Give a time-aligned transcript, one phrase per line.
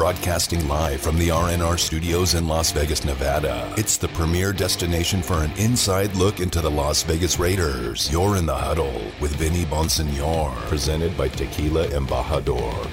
[0.00, 3.70] Broadcasting live from the RNR studios in Las Vegas, Nevada.
[3.76, 8.10] It's the premier destination for an inside look into the Las Vegas Raiders.
[8.10, 12.88] You're in the huddle with Vinny Bonsignore, presented by Tequila Embajador.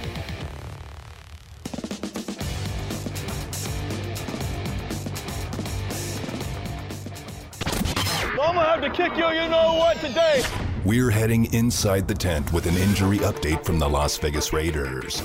[8.33, 10.43] I'm gonna have to kick you, you know what, today.
[10.83, 15.23] We're heading inside the tent with an injury update from the Las Vegas Raiders.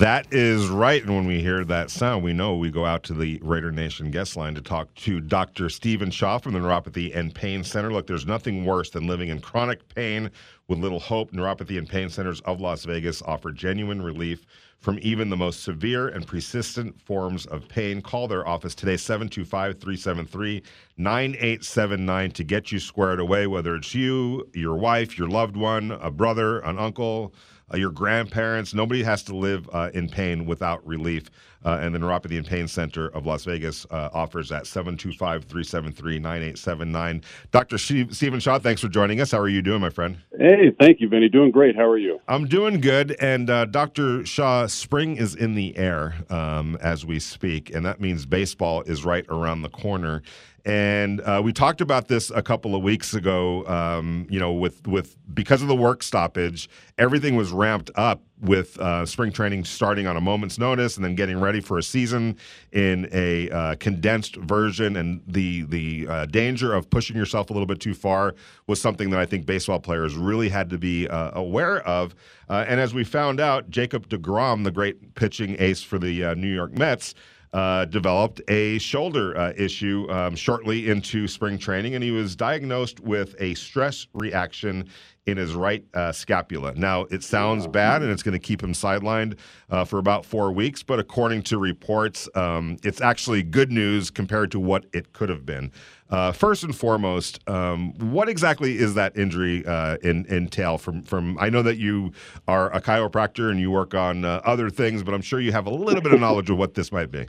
[0.00, 1.02] That is right.
[1.02, 4.10] And when we hear that sound, we know we go out to the Raider Nation
[4.10, 5.68] guest line to talk to Dr.
[5.68, 7.92] Stephen Shaw from the Neuropathy and Pain Center.
[7.92, 10.30] Look, there's nothing worse than living in chronic pain
[10.68, 11.32] with little hope.
[11.32, 14.46] Neuropathy and Pain Centers of Las Vegas offer genuine relief
[14.78, 18.00] from even the most severe and persistent forms of pain.
[18.00, 20.62] Call their office today, 725 373
[20.96, 26.10] 9879, to get you squared away, whether it's you, your wife, your loved one, a
[26.10, 27.34] brother, an uncle
[27.76, 28.74] your grandparents.
[28.74, 31.30] Nobody has to live uh, in pain without relief.
[31.64, 36.18] Uh, and the Neuropathy and Pain Center of Las Vegas uh, offers that 725 373
[36.18, 37.22] 9879.
[37.50, 37.78] Dr.
[37.78, 39.30] Stephen Shaw, thanks for joining us.
[39.30, 40.18] How are you doing, my friend?
[40.38, 41.28] Hey, thank you, Vinny.
[41.28, 41.76] Doing great.
[41.76, 42.20] How are you?
[42.28, 43.16] I'm doing good.
[43.20, 44.24] And uh, Dr.
[44.24, 49.04] Shaw, spring is in the air um, as we speak, and that means baseball is
[49.04, 50.22] right around the corner.
[50.64, 53.66] And uh, we talked about this a couple of weeks ago.
[53.66, 58.78] Um, you know, with with because of the work stoppage, everything was ramped up with
[58.78, 62.36] uh, spring training starting on a moment's notice, and then getting ready for a season
[62.72, 64.96] in a uh, condensed version.
[64.96, 68.34] And the the uh, danger of pushing yourself a little bit too far
[68.66, 72.14] was something that I think baseball players really had to be uh, aware of.
[72.48, 76.52] Uh, and as we found out, Jacob Degrom, the great pitching ace for the New
[76.52, 77.14] York Mets
[77.52, 83.00] uh, developed a shoulder uh, issue um, shortly into spring training, and he was diagnosed
[83.00, 84.88] with a stress reaction
[85.26, 86.74] in his right uh, scapula.
[86.74, 89.36] Now, it sounds bad, and it's going to keep him sidelined
[89.68, 94.50] uh, for about four weeks, but according to reports, um, it's actually good news compared
[94.52, 95.72] to what it could have been.
[96.08, 100.76] Uh, first and foremost, um, what exactly is that injury uh, in, entail?
[100.76, 102.12] From from I know that you
[102.48, 105.66] are a chiropractor and you work on uh, other things, but I'm sure you have
[105.66, 107.26] a little bit of knowledge of what this might be.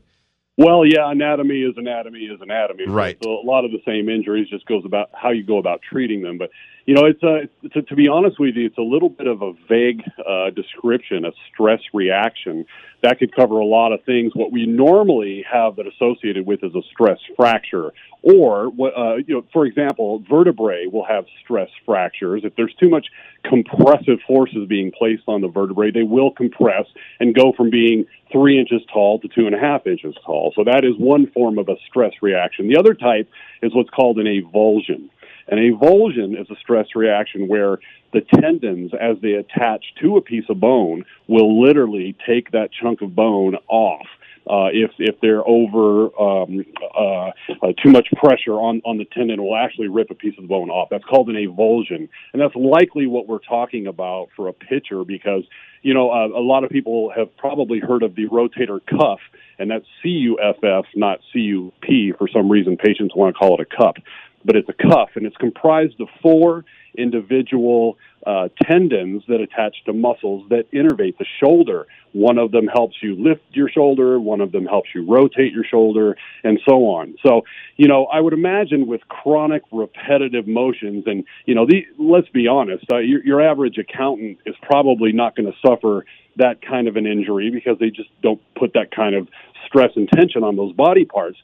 [0.61, 2.85] Well, yeah, anatomy is anatomy is anatomy.
[2.87, 3.17] Right.
[3.23, 6.21] So a lot of the same injuries just goes about how you go about treating
[6.21, 6.37] them.
[6.37, 6.51] But
[6.85, 9.41] you know, it's a to, to be honest with you, it's a little bit of
[9.41, 12.65] a vague uh, description, a stress reaction
[13.03, 14.31] that could cover a lot of things.
[14.35, 17.91] What we normally have that associated with is a stress fracture,
[18.23, 22.41] or uh, you know, for example, vertebrae will have stress fractures.
[22.43, 23.07] If there's too much
[23.43, 26.85] compressive forces being placed on the vertebrae, they will compress
[27.19, 30.53] and go from being three inches tall to two and a half inches tall.
[30.55, 32.67] So that is one form of a stress reaction.
[32.67, 33.29] The other type
[33.61, 35.09] is what's called an avulsion.
[35.47, 37.79] An avulsion is a stress reaction where
[38.13, 43.01] the tendons, as they attach to a piece of bone, will literally take that chunk
[43.01, 44.07] of bone off.
[44.49, 46.65] Uh, if if they're over um,
[46.97, 50.43] uh, uh, too much pressure on on the tendon, will actually rip a piece of
[50.43, 50.89] the bone off.
[50.89, 55.43] That's called an avulsion, and that's likely what we're talking about for a pitcher because
[55.83, 59.19] you know uh, a lot of people have probably heard of the rotator cuff,
[59.59, 62.11] and that's C U F F, not C U P.
[62.17, 63.97] For some reason, patients want to call it a cup
[64.43, 66.65] but it's a cuff, and it's comprised of four
[66.97, 71.87] individual uh, tendons that attach to muscles that innervate the shoulder.
[72.13, 75.63] One of them helps you lift your shoulder, one of them helps you rotate your
[75.63, 77.15] shoulder, and so on.
[77.25, 77.43] So,
[77.77, 82.47] you know, I would imagine with chronic repetitive motions, and, you know, the, let's be
[82.47, 86.95] honest, uh, your, your average accountant is probably not going to suffer that kind of
[86.97, 89.27] an injury because they just don't put that kind of
[89.65, 91.37] stress and tension on those body parts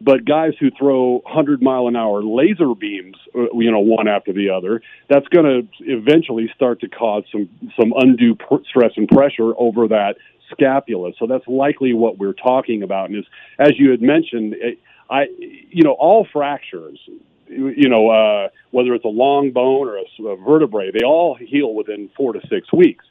[0.00, 4.32] but guys who throw 100 mile an hour laser beams, uh, you know, one after
[4.32, 9.08] the other, that's going to eventually start to cause some some undue pr- stress and
[9.08, 10.16] pressure over that
[10.50, 11.12] scapula.
[11.18, 13.10] So that's likely what we're talking about.
[13.10, 13.24] And
[13.58, 14.78] as you had mentioned, it,
[15.08, 16.98] I, you know, all fractures,
[17.48, 21.74] you know, uh, whether it's a long bone or a, a vertebrae, they all heal
[21.74, 23.04] within four to six weeks.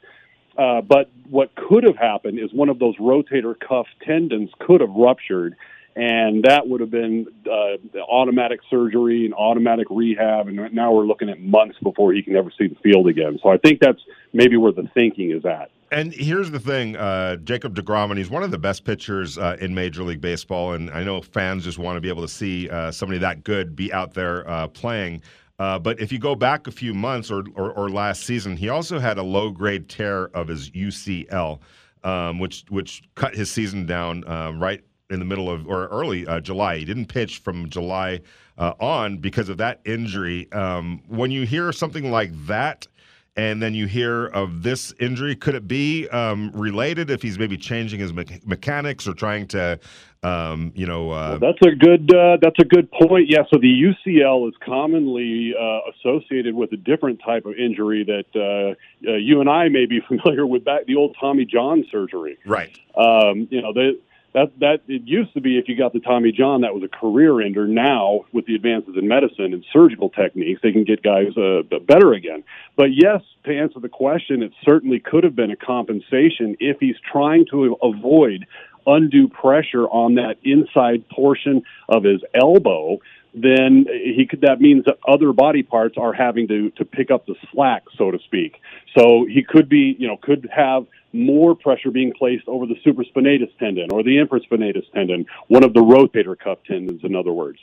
[0.58, 4.90] Uh, but what could have happened is one of those rotator cuff tendons could have
[4.90, 5.56] ruptured
[5.96, 10.46] and that would have been uh, automatic surgery and automatic rehab.
[10.48, 13.38] And now we're looking at months before he can ever see the field again.
[13.42, 14.00] So I think that's
[14.32, 15.70] maybe where the thinking is at.
[15.92, 19.56] And here's the thing, uh, Jacob DeGrom, and he's one of the best pitchers uh,
[19.60, 20.74] in Major League Baseball.
[20.74, 23.74] And I know fans just want to be able to see uh, somebody that good
[23.74, 25.22] be out there uh, playing.
[25.58, 28.68] Uh, but if you go back a few months or, or, or last season, he
[28.68, 31.58] also had a low grade tear of his UCL,
[32.04, 36.26] um, which which cut his season down um, right in the middle of or early
[36.26, 36.78] uh, July.
[36.78, 38.20] He didn't pitch from July
[38.58, 40.50] uh, on because of that injury.
[40.52, 42.86] Um, when you hear something like that,
[43.36, 45.36] and then you hear of this injury.
[45.36, 49.78] Could it be um, related if he's maybe changing his me- mechanics or trying to,
[50.22, 51.10] um, you know?
[51.10, 51.38] Uh...
[51.40, 53.28] Well, that's a good uh, that's a good point.
[53.28, 58.26] Yeah, so the UCL is commonly uh, associated with a different type of injury that
[58.34, 62.36] uh, uh, you and I may be familiar with back the old Tommy John surgery.
[62.44, 62.76] Right.
[62.96, 63.92] Um, you know, they,
[64.32, 66.88] that that it used to be if you got the Tommy John, that was a
[66.88, 67.66] career ender.
[67.66, 72.12] Now, with the advances in medicine and surgical techniques, they can get guys uh, better
[72.12, 72.44] again.
[72.76, 76.96] But yes, to answer the question, it certainly could have been a compensation if he's
[77.10, 78.46] trying to avoid
[78.86, 82.98] undue pressure on that inside portion of his elbow
[83.32, 87.26] then he could that means that other body parts are having to to pick up
[87.26, 88.56] the slack so to speak
[88.96, 93.56] so he could be you know could have more pressure being placed over the supraspinatus
[93.58, 97.58] tendon or the infraspinatus tendon, one of the rotator cuff tendons, in other words.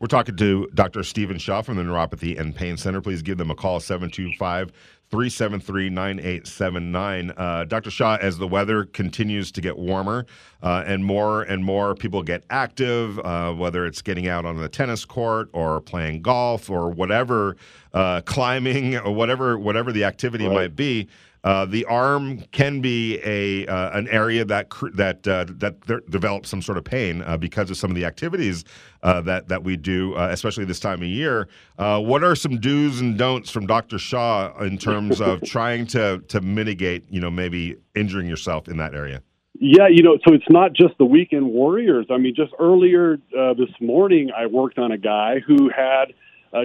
[0.00, 1.02] We're talking to Dr.
[1.02, 3.00] Stephen Shaw from the Neuropathy and Pain Center.
[3.00, 4.70] Please give them a call, 725
[5.10, 7.32] 373 9879.
[7.36, 7.90] Uh, Dr.
[7.90, 10.26] Shaw, as the weather continues to get warmer
[10.62, 14.68] uh, and more and more people get active, uh, whether it's getting out on the
[14.68, 17.56] tennis court or playing golf or whatever,
[17.92, 20.54] uh, climbing or whatever, whatever the activity right.
[20.54, 21.08] might be,
[21.44, 25.80] uh, the arm can be a uh, an area that cr- that uh, that
[26.10, 28.64] develops some sort of pain uh, because of some of the activities
[29.02, 31.48] uh, that that we do, especially this time of year.
[31.76, 33.98] what are some do's and don'ts from Dr.
[33.98, 38.94] Shaw in terms of trying to to mitigate, you know, maybe injuring yourself in that
[38.94, 39.22] area?
[39.60, 42.06] Yeah, you know, so it's not just the weekend warriors.
[42.10, 46.14] I mean, just earlier this morning, I worked on a guy who had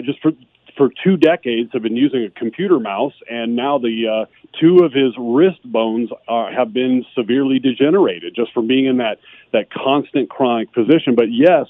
[0.04, 0.32] just for
[0.84, 4.26] for two decades have been using a computer mouse, and now the uh,
[4.60, 9.20] two of his wrist bones are, have been severely degenerated just from being in that
[9.54, 11.16] that constant chronic position.
[11.16, 11.68] But yes,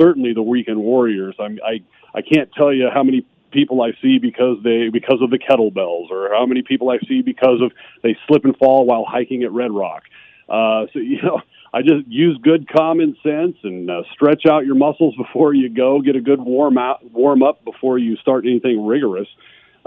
[0.00, 1.34] certainly the weekend warriors.
[1.40, 1.82] I'm, I
[2.16, 6.12] I can't tell you how many people I see because they because of the kettlebells,
[6.12, 7.72] or how many people I see because of
[8.04, 10.04] they slip and fall while hiking at Red Rock.
[10.48, 11.42] Uh, so you know,
[11.74, 16.00] I just use good common sense and uh, stretch out your muscles before you go.
[16.00, 19.28] Get a good warm out, warm up before you start anything rigorous.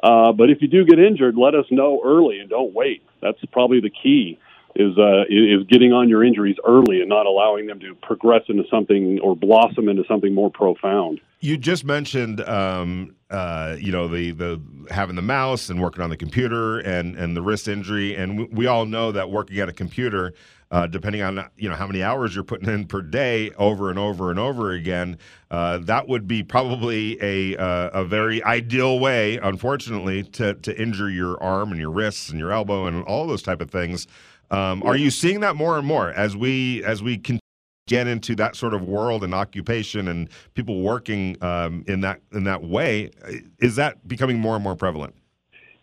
[0.01, 3.03] Uh, but if you do get injured, let us know early and don't wait.
[3.21, 4.39] That's probably the key
[4.75, 8.63] is uh, is getting on your injuries early and not allowing them to progress into
[8.69, 11.21] something or blossom into something more profound.
[11.39, 14.61] You just mentioned, um, uh, you know, the the
[14.91, 18.43] having the mouse and working on the computer and and the wrist injury, and we,
[18.45, 20.33] we all know that working at a computer.
[20.75, 23.98] Uh, depending on you know how many hours you're putting in per day, over and
[23.98, 25.18] over and over again,
[25.50, 31.10] uh, that would be probably a uh, a very ideal way, unfortunately, to to injure
[31.10, 34.06] your arm and your wrists and your elbow and all those type of things.
[34.51, 37.39] Um, are you seeing that more and more as we as we can
[37.88, 42.44] get into that sort of world and occupation and people working um, in that in
[42.44, 43.12] that way?
[43.60, 45.16] Is that becoming more and more prevalent?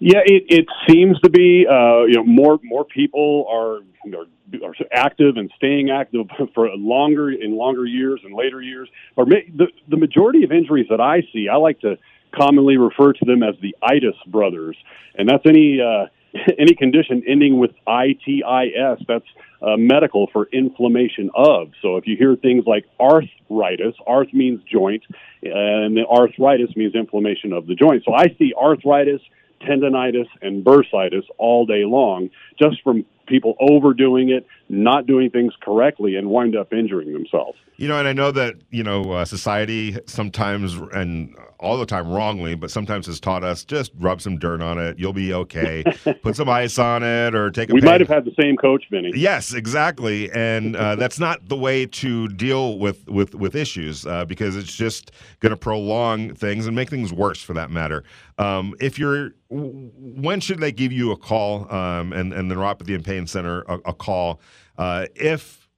[0.00, 1.64] Yeah, it, it seems to be.
[1.66, 3.76] Uh, you know, more more people are,
[4.18, 4.26] are,
[4.64, 8.88] are active and staying active for longer in longer years and later years.
[9.16, 11.98] Or the the majority of injuries that I see, I like to
[12.34, 14.76] commonly refer to them as the itis brothers,
[15.14, 15.80] and that's any.
[15.80, 16.06] Uh,
[16.58, 19.26] any condition ending with itis, that's
[19.60, 21.70] uh, medical for inflammation of.
[21.82, 25.02] So if you hear things like arthritis, arth means joint,
[25.42, 28.02] and the arthritis means inflammation of the joint.
[28.04, 29.20] So I see arthritis,
[29.60, 36.16] tendonitis, and bursitis all day long just from people overdoing it, not doing things correctly,
[36.16, 37.58] and wind up injuring themselves.
[37.76, 42.08] You know, and I know that you know uh, society sometimes and all the time
[42.08, 45.84] wrongly, but sometimes has taught us just rub some dirt on it, you'll be okay.
[46.22, 47.70] Put some ice on it, or take.
[47.70, 49.12] a We might have had the same coach, Vinny.
[49.14, 54.24] Yes, exactly, and uh, that's not the way to deal with with with issues uh,
[54.24, 58.02] because it's just going to prolong things and make things worse, for that matter.
[58.38, 62.94] Um, if you're, when should they give you a call um, and and the neuropathy
[62.94, 64.40] and pain center a, a call
[64.78, 65.68] uh, if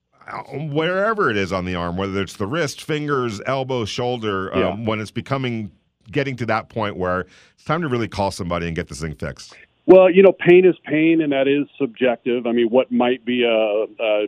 [0.53, 4.89] wherever it is on the arm, whether it's the wrist, fingers, elbow, shoulder, um, yeah.
[4.89, 5.71] when it's becoming
[6.11, 9.15] getting to that point where it's time to really call somebody and get this thing
[9.15, 9.55] fixed?
[9.87, 12.47] Well, you know, pain is pain, and that is subjective.
[12.47, 14.27] I mean, what might be a, a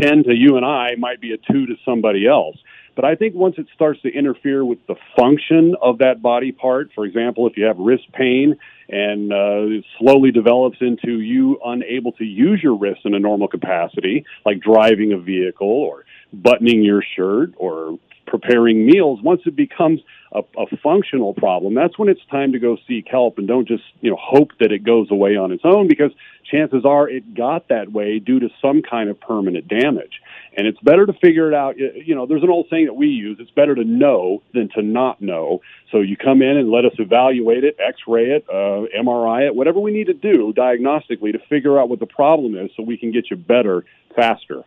[0.00, 2.56] 10 to you and I might be a 2 to somebody else.
[2.94, 6.90] But I think once it starts to interfere with the function of that body part,
[6.94, 8.56] for example, if you have wrist pain
[8.88, 13.48] and uh, it slowly develops into you unable to use your wrist in a normal
[13.48, 19.20] capacity, like driving a vehicle or buttoning your shirt or preparing meals.
[19.22, 20.00] Once it becomes
[20.32, 23.84] a, a functional problem, that's when it's time to go seek help and don't just
[24.00, 26.10] you know hope that it goes away on its own because
[26.50, 30.20] chances are it got that way due to some kind of permanent damage.
[30.56, 31.76] And it's better to figure it out.
[31.78, 34.82] You know, there's an old saying that we use: it's better to know than to
[34.82, 35.60] not know.
[35.90, 39.78] So you come in and let us evaluate it, X-ray it, uh, MRI it, whatever
[39.78, 43.12] we need to do diagnostically to figure out what the problem is, so we can
[43.12, 43.84] get you better
[44.16, 44.64] faster.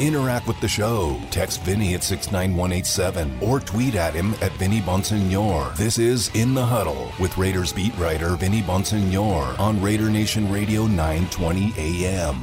[0.00, 1.20] Interact with the show.
[1.30, 5.76] Text Vinny at 69187 or tweet at him at Vinny Bonsignore.
[5.76, 10.86] This is In the Huddle with Raiders beat writer Vinny Bonsignore on Raider Nation Radio
[10.86, 12.42] 920 AM.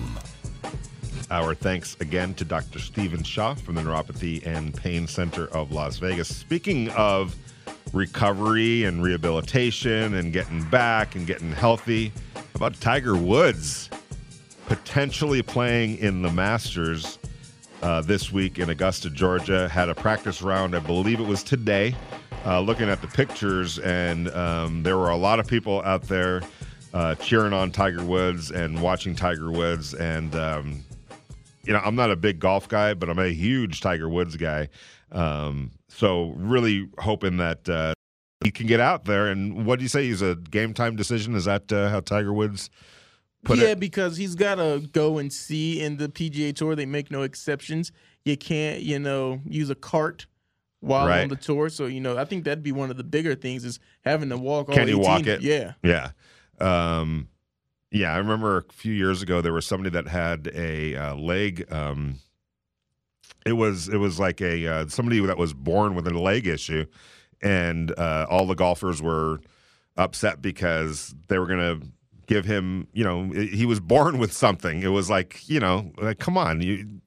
[1.32, 2.78] Our thanks again to Dr.
[2.78, 6.28] Stephen Shaw from the Neuropathy and Pain Center of Las Vegas.
[6.28, 7.36] Speaking of
[7.92, 12.14] recovery and rehabilitation and getting back and getting healthy,
[12.54, 13.90] about Tiger Woods
[14.68, 17.18] potentially playing in the Masters
[17.82, 19.70] uh, this week in Augusta, Georgia?
[19.70, 21.96] Had a practice round, I believe it was today.
[22.46, 26.42] Uh, looking at the pictures, and um, there were a lot of people out there
[26.94, 29.94] uh, cheering on Tiger Woods and watching Tiger Woods.
[29.94, 30.84] And um,
[31.64, 34.70] you know, I'm not a big golf guy, but I'm a huge Tiger Woods guy.
[35.12, 37.94] Um, so really hoping that uh,
[38.44, 39.28] he can get out there.
[39.28, 40.06] And what do you say?
[40.06, 41.36] He's a game time decision.
[41.36, 42.70] Is that uh, how Tiger Woods
[43.48, 43.80] put yeah, it?
[43.80, 46.76] because he's got to go and see in the PGA Tour.
[46.76, 47.92] They make no exceptions.
[48.26, 50.28] You can't, you know, use a cart
[50.82, 51.22] while Right.
[51.24, 51.70] on the tour.
[51.70, 54.38] So, you know, I think that'd be one of the bigger things is having to
[54.38, 55.04] walk all Can you 18.
[55.04, 55.42] walk it?
[55.42, 55.74] Yeah.
[55.82, 56.12] Yeah.
[56.60, 57.30] Um,
[57.90, 61.66] yeah, I remember a few years ago there was somebody that had a uh, leg.
[61.72, 62.20] Um,
[63.46, 66.86] it was it was like a uh, somebody that was born with a leg issue,
[67.42, 69.40] and uh, all the golfers were
[69.96, 71.88] upset because they were going to
[72.28, 72.88] give him.
[72.94, 74.84] You know, he was born with something.
[74.84, 77.02] It was like you know, like come on, you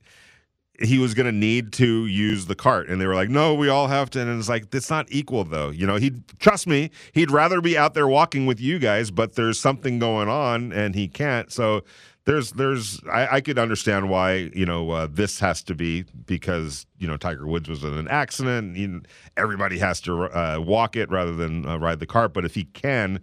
[0.80, 2.88] he was going to need to use the cart.
[2.88, 4.20] And they were like no we all have to.
[4.20, 5.70] And it's like it's not equal though.
[5.70, 9.34] You know he'd trust me he'd rather be out there walking with you guys but
[9.34, 11.52] there's something going on and he can't.
[11.52, 11.82] So
[12.24, 16.86] there's there's i, I could understand why you know uh, this has to be because
[16.98, 18.76] you know tiger woods was in an accident.
[18.76, 22.32] And everybody has to uh, walk it rather than uh, ride the cart.
[22.32, 23.20] But if he can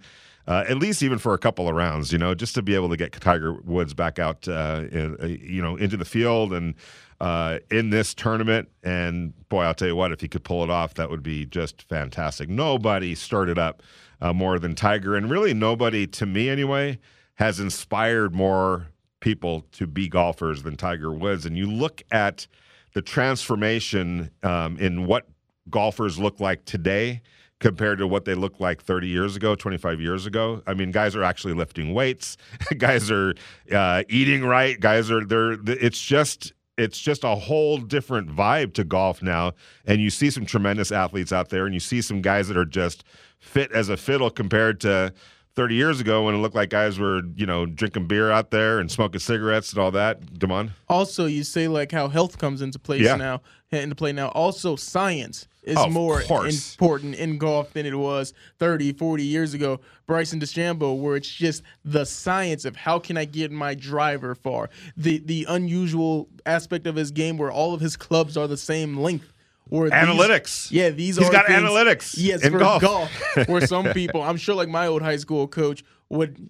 [0.48, 2.90] uh, at least even for a couple of rounds, you know, just to be able
[2.90, 6.74] to get Tiger Woods back out, uh, in, uh, you know, into the field and
[7.20, 8.70] uh, in this tournament.
[8.82, 11.46] And boy, I'll tell you what, if he could pull it off, that would be
[11.46, 12.48] just fantastic.
[12.48, 13.84] Nobody started up
[14.22, 16.98] uh, more than Tiger, and really nobody, to me anyway,
[17.36, 18.88] has inspired more
[19.20, 21.46] people to be golfers than Tiger Woods.
[21.46, 22.48] And you look at
[22.94, 25.28] the transformation um, in what
[25.70, 27.22] golfers look like today
[27.60, 30.62] compared to what they looked like 30 years ago, 25 years ago.
[30.68, 32.38] I mean, guys are actually lifting weights.
[32.78, 33.34] guys are
[33.72, 34.80] uh, eating right.
[34.80, 35.54] Guys are they're.
[35.66, 39.54] It's just it's just a whole different vibe to golf now.
[39.86, 42.66] And you see some tremendous athletes out there, and you see some guys that are
[42.66, 43.04] just
[43.40, 45.14] fit as a fiddle compared to
[45.56, 48.78] 30 years ago when it looked like guys were, you know, drinking beer out there
[48.78, 50.38] and smoking cigarettes and all that.
[50.38, 50.72] Damon?
[50.88, 53.16] Also, you say like how health comes into place Yeah.
[53.16, 54.28] now, into play now.
[54.30, 56.74] Also, science is Of more course.
[56.74, 59.80] important in golf than it was 30, 40 years ago.
[60.08, 64.70] Bryson DeChambeau, where it's just the science of how can I get my driver far.
[64.96, 68.98] The the unusual aspect of his game where all of his clubs are the same
[68.98, 69.34] length.
[69.70, 70.72] Or these- Analytics.
[70.72, 72.82] yeah, these He's are got things- analytics Yes, in for golf.
[72.82, 73.12] golf.
[73.48, 76.50] where some people, I'm sure, like my old high school coach would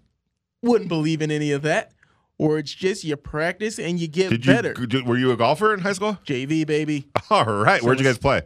[0.61, 1.93] wouldn't believe in any of that.
[2.39, 4.75] Or it's just you practice and you get Did you better.
[5.03, 6.19] were you a golfer in high school?
[6.27, 7.07] JV baby.
[7.31, 7.81] All right.
[7.81, 8.43] Where'd you guys play?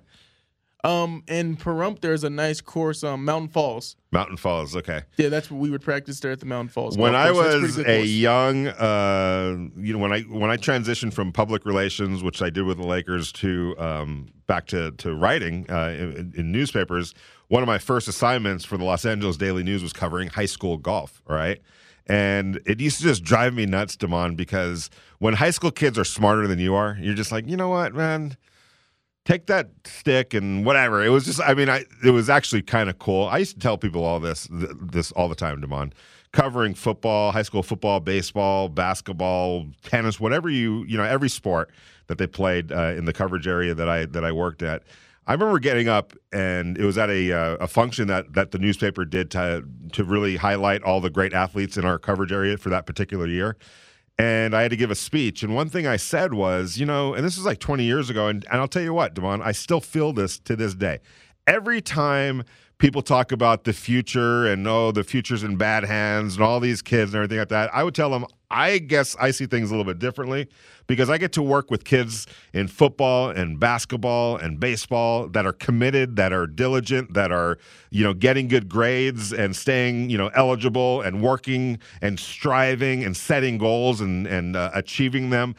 [0.84, 3.96] Um, in Pahrump, there's a nice course, um, Mountain Falls.
[4.12, 4.76] Mountain Falls.
[4.76, 5.04] Okay.
[5.18, 6.98] Yeah, that's what we would practice there at the Mountain Falls.
[6.98, 8.08] When I was a course.
[8.08, 12.64] young, uh, you know, when I when I transitioned from public relations, which I did
[12.64, 17.14] with the Lakers, to um, back to to writing uh, in, in newspapers,
[17.48, 20.78] one of my first assignments for the Los Angeles Daily News was covering high school
[20.78, 21.22] golf.
[21.30, 21.62] All right.
[22.08, 26.04] And it used to just drive me nuts, Damon, because when high school kids are
[26.04, 28.36] smarter than you are, you're just like, you know what, man,
[29.26, 31.04] take that stick and whatever.
[31.04, 33.28] It was just, I mean, I it was actually kind of cool.
[33.28, 35.94] I used to tell people all this th- this all the time, Damon,
[36.32, 41.72] covering football, high school football, baseball, basketball, tennis, whatever you you know, every sport
[42.08, 44.84] that they played uh, in the coverage area that I that I worked at.
[45.28, 48.58] I remember getting up and it was at a uh, a function that that the
[48.58, 49.64] newspaper did to
[49.94, 53.56] to really highlight all the great athletes in our coverage area for that particular year
[54.22, 55.42] and I had to give a speech.
[55.42, 58.28] And one thing I said was, you know, and this was like 20 years ago,
[58.28, 61.00] and, and I'll tell you what, Damon, I still feel this to this day.
[61.48, 62.44] Every time
[62.82, 66.82] people talk about the future and oh, the future's in bad hands and all these
[66.82, 69.74] kids and everything like that, I would tell them, I guess I see things a
[69.74, 70.50] little bit differently
[70.88, 75.54] because I get to work with kids in football and basketball and baseball that are
[75.54, 77.60] committed, that are diligent, that are,
[77.92, 83.16] you know, getting good grades and staying, you know, eligible and working and striving and
[83.16, 85.56] setting goals and and uh, achieving them.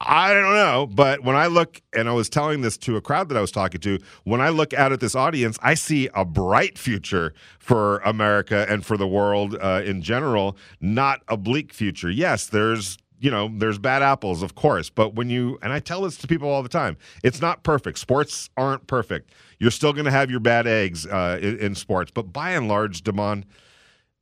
[0.00, 3.28] I don't know, but when I look, and I was telling this to a crowd
[3.30, 6.24] that I was talking to, when I look out at this audience, I see a
[6.24, 12.10] bright future for America and for the world uh, in general, not a bleak future.
[12.10, 16.02] Yes, there's you know there's bad apples, of course, but when you and I tell
[16.02, 17.98] this to people all the time, it's not perfect.
[17.98, 19.32] Sports aren't perfect.
[19.58, 22.68] You're still going to have your bad eggs uh, in, in sports, but by and
[22.68, 23.44] large, Damon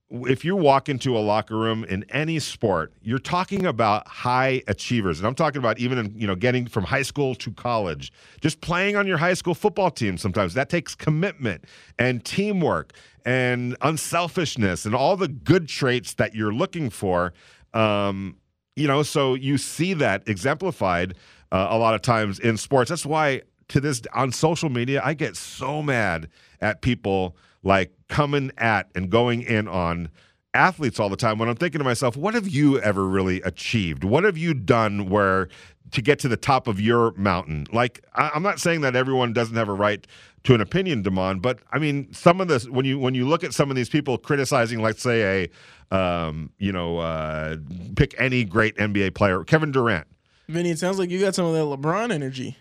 [0.08, 5.18] if you walk into a locker room in any sport, you're talking about high achievers.
[5.18, 8.12] And I'm talking about even in, you know, getting from high school to college.
[8.40, 11.64] Just playing on your high school football team sometimes that takes commitment
[11.98, 12.92] and teamwork
[13.24, 17.32] and unselfishness and all the good traits that you're looking for.
[17.74, 18.36] Um,
[18.76, 21.14] you know, so you see that exemplified
[21.50, 22.90] uh, a lot of times in sports.
[22.90, 26.28] That's why to this on social media, I get so mad
[26.60, 27.36] at people
[27.66, 30.08] like coming at and going in on
[30.54, 34.04] athletes all the time when I'm thinking to myself, what have you ever really achieved?
[34.04, 35.48] What have you done where
[35.90, 37.66] to get to the top of your mountain?
[37.72, 40.06] Like, I, I'm not saying that everyone doesn't have a right
[40.44, 43.42] to an opinion, Damon, but I mean, some of this when you when you look
[43.42, 45.50] at some of these people criticizing, let's say
[45.90, 47.56] a, um, you know, uh,
[47.96, 50.06] pick any great NBA player, Kevin Durant.
[50.48, 52.56] Vinny, it sounds like you got some of that LeBron energy.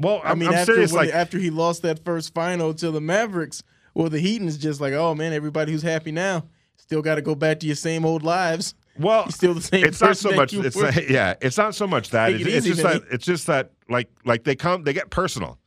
[0.00, 0.92] Well, I I'm, mean, I'm after serious.
[0.92, 3.62] when- Like, after he lost that first final to the Mavericks,
[3.96, 6.44] well, the Heat is just like, oh man, everybody who's happy now
[6.76, 8.74] still got to go back to your same old lives.
[8.98, 10.52] Well, You're still the same It's not so much.
[10.52, 11.34] It's not, yeah.
[11.40, 12.32] It's not so much that.
[12.32, 13.02] It's, it it's just that.
[13.10, 13.70] It's just that.
[13.88, 14.84] Like like they come.
[14.84, 15.58] They get personal.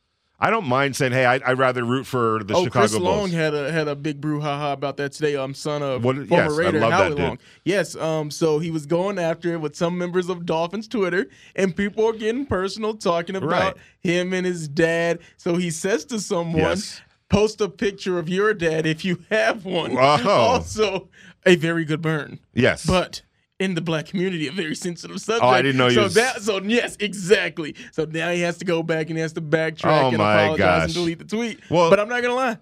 [0.42, 3.30] I don't mind saying, hey, I, I'd rather root for the oh, Chicago Chris Long
[3.30, 5.34] had a had a big brouhaha about that today.
[5.34, 7.18] Um, son of What- former yes, I Raider love that Howie dude.
[7.18, 7.38] Long.
[7.64, 7.96] Yes.
[7.96, 8.30] Um.
[8.30, 12.12] So he was going after it with some members of Dolphins Twitter, and people are
[12.12, 13.76] getting personal, talking about Right.
[14.00, 15.18] him and his dad.
[15.36, 17.00] So he says to someone, Yes.
[17.30, 20.18] "Post a picture of your dad if you have one." Wow.
[20.28, 21.08] Also,
[21.46, 22.38] a very good burn.
[22.52, 23.22] Yes, but
[23.58, 25.44] in the black community, a very sensitive subject.
[25.44, 27.74] Oh, I didn't know you So was- that, so yes, exactly.
[27.92, 30.42] So now he has to go back and he has to backtrack Oh, and my
[30.42, 30.84] apologize gosh.
[30.84, 31.60] and delete the tweet.
[31.70, 32.56] Well- but I'm not gonna lie,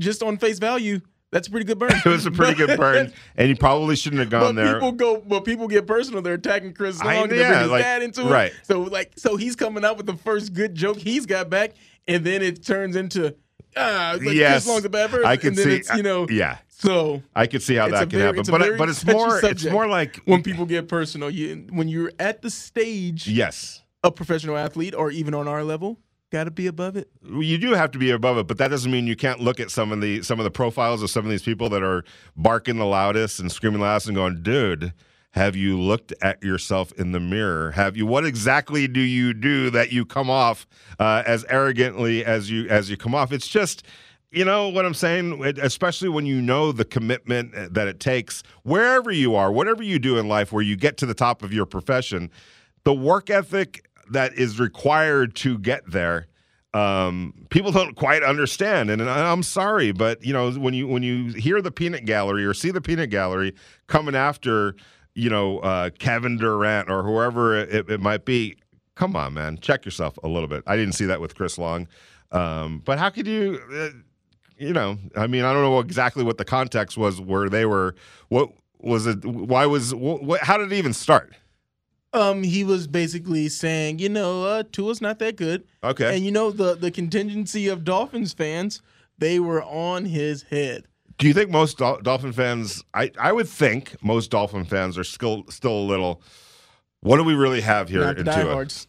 [0.00, 1.92] just on face value, that's a pretty good burn.
[2.04, 4.74] it was a pretty good burn, and you probably shouldn't have But gone there.
[4.74, 6.22] people go, but people get personal.
[6.22, 7.08] They're attacking Chris Long.
[7.08, 8.50] I- and they're yeah, bringing his like- dad into right.
[8.52, 8.58] it.
[8.64, 11.72] So like, so he's coming out with the first good joke he's got back,
[12.08, 13.34] and then it turns into
[13.76, 14.64] ah, like Yes.
[14.64, 15.26] Chris Long's a bad person.
[15.26, 15.76] I can and then see.
[15.76, 18.50] It's, you know, yeah, so I could see how that can very- happen.
[18.50, 19.44] But but it's more.
[19.44, 23.82] It's more like when people get personal, you when you're at the stage yes.
[24.04, 25.98] a professional athlete or even on our level,
[26.30, 27.08] got to be above it.
[27.22, 29.70] you do have to be above it, but that doesn't mean you can't look at
[29.70, 32.04] some of the some of the profiles of some of these people that are
[32.36, 34.92] barking the loudest and screaming the loudest and going, dude.
[35.32, 37.70] Have you looked at yourself in the mirror?
[37.72, 38.04] Have you?
[38.06, 40.66] What exactly do you do that you come off
[40.98, 43.32] uh, as arrogantly as you as you come off?
[43.32, 43.82] It's just,
[44.30, 45.42] you know what I'm saying.
[45.62, 49.98] Especially when you know the commitment uh, that it takes, wherever you are, whatever you
[49.98, 52.30] do in life, where you get to the top of your profession,
[52.84, 56.26] the work ethic that is required to get there
[56.74, 61.02] um, people don't quite understand and I- i'm sorry but you know when you when
[61.02, 63.54] you hear the peanut gallery or see the peanut gallery
[63.88, 64.74] coming after
[65.14, 68.56] you know uh, kevin durant or whoever it, it might be
[68.94, 71.86] come on man check yourself a little bit i didn't see that with chris long
[72.30, 73.88] um, but how could you uh,
[74.58, 77.94] you know i mean i don't know exactly what the context was where they were
[78.28, 81.34] what was it why was what, how did it even start
[82.14, 85.64] Um, he was basically saying, you know, uh, Tua's not that good.
[85.82, 86.14] Okay.
[86.14, 88.82] And you know the the contingency of Dolphins fans,
[89.16, 90.84] they were on his head.
[91.18, 92.84] Do you think most Dol- Dolphin fans?
[92.94, 96.22] I, I would think most Dolphin fans are still still a little.
[97.00, 98.86] What do we really have here Not the diehards.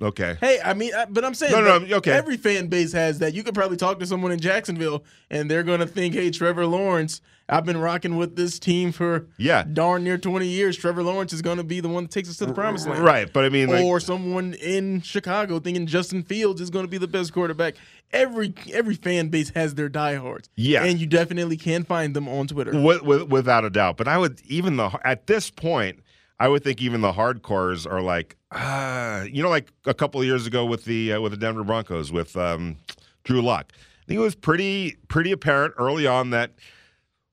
[0.00, 0.36] Okay.
[0.40, 2.12] Hey, I mean, I, but I'm saying, No, no, no, okay.
[2.12, 3.32] Every fan base has that.
[3.32, 7.22] You could probably talk to someone in Jacksonville, and they're gonna think, "Hey, Trevor Lawrence,
[7.48, 9.62] I've been rocking with this team for Yeah.
[9.62, 10.76] darn near 20 years.
[10.76, 13.32] Trevor Lawrence is gonna be the one that takes us to the promised land." Right,
[13.32, 16.98] but I mean, like, or someone in Chicago thinking Justin Fields is going to be
[16.98, 17.76] the best quarterback.
[18.12, 20.48] Every every fan base has their diehards.
[20.56, 20.84] Yeah.
[20.84, 22.80] and you definitely can find them on Twitter.
[22.80, 23.96] with, with, without a doubt.
[23.96, 26.00] But I would even the at this point,
[26.38, 30.26] I would think even the hardcores are like, ah, you know, like a couple of
[30.26, 32.76] years ago with the uh, with the Denver Broncos with um,
[33.24, 33.72] Drew Lock.
[33.74, 36.52] I think it was pretty pretty apparent early on that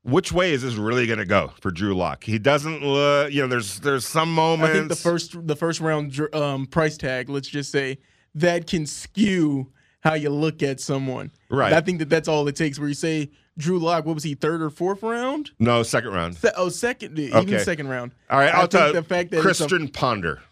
[0.04, 2.24] which way is this really going to go for Drew Lock?
[2.24, 4.70] He doesn't, look, you know, there's there's some moments.
[4.70, 7.98] I think the first the first round um, price tag, let's just say,
[8.34, 9.72] that can skew
[10.04, 11.30] how you look at someone.
[11.50, 11.72] Right.
[11.72, 12.78] I think that that's all it takes.
[12.78, 15.50] Where you say Drew Lock, what was he, third or fourth round?
[15.58, 16.36] no second round.
[16.36, 17.58] Se- oh, second, even Okay.
[17.58, 18.12] second round.
[18.30, 18.92] All right, I I'll think tell you.
[18.92, 20.42] the fact that it's a- Christian Ponder,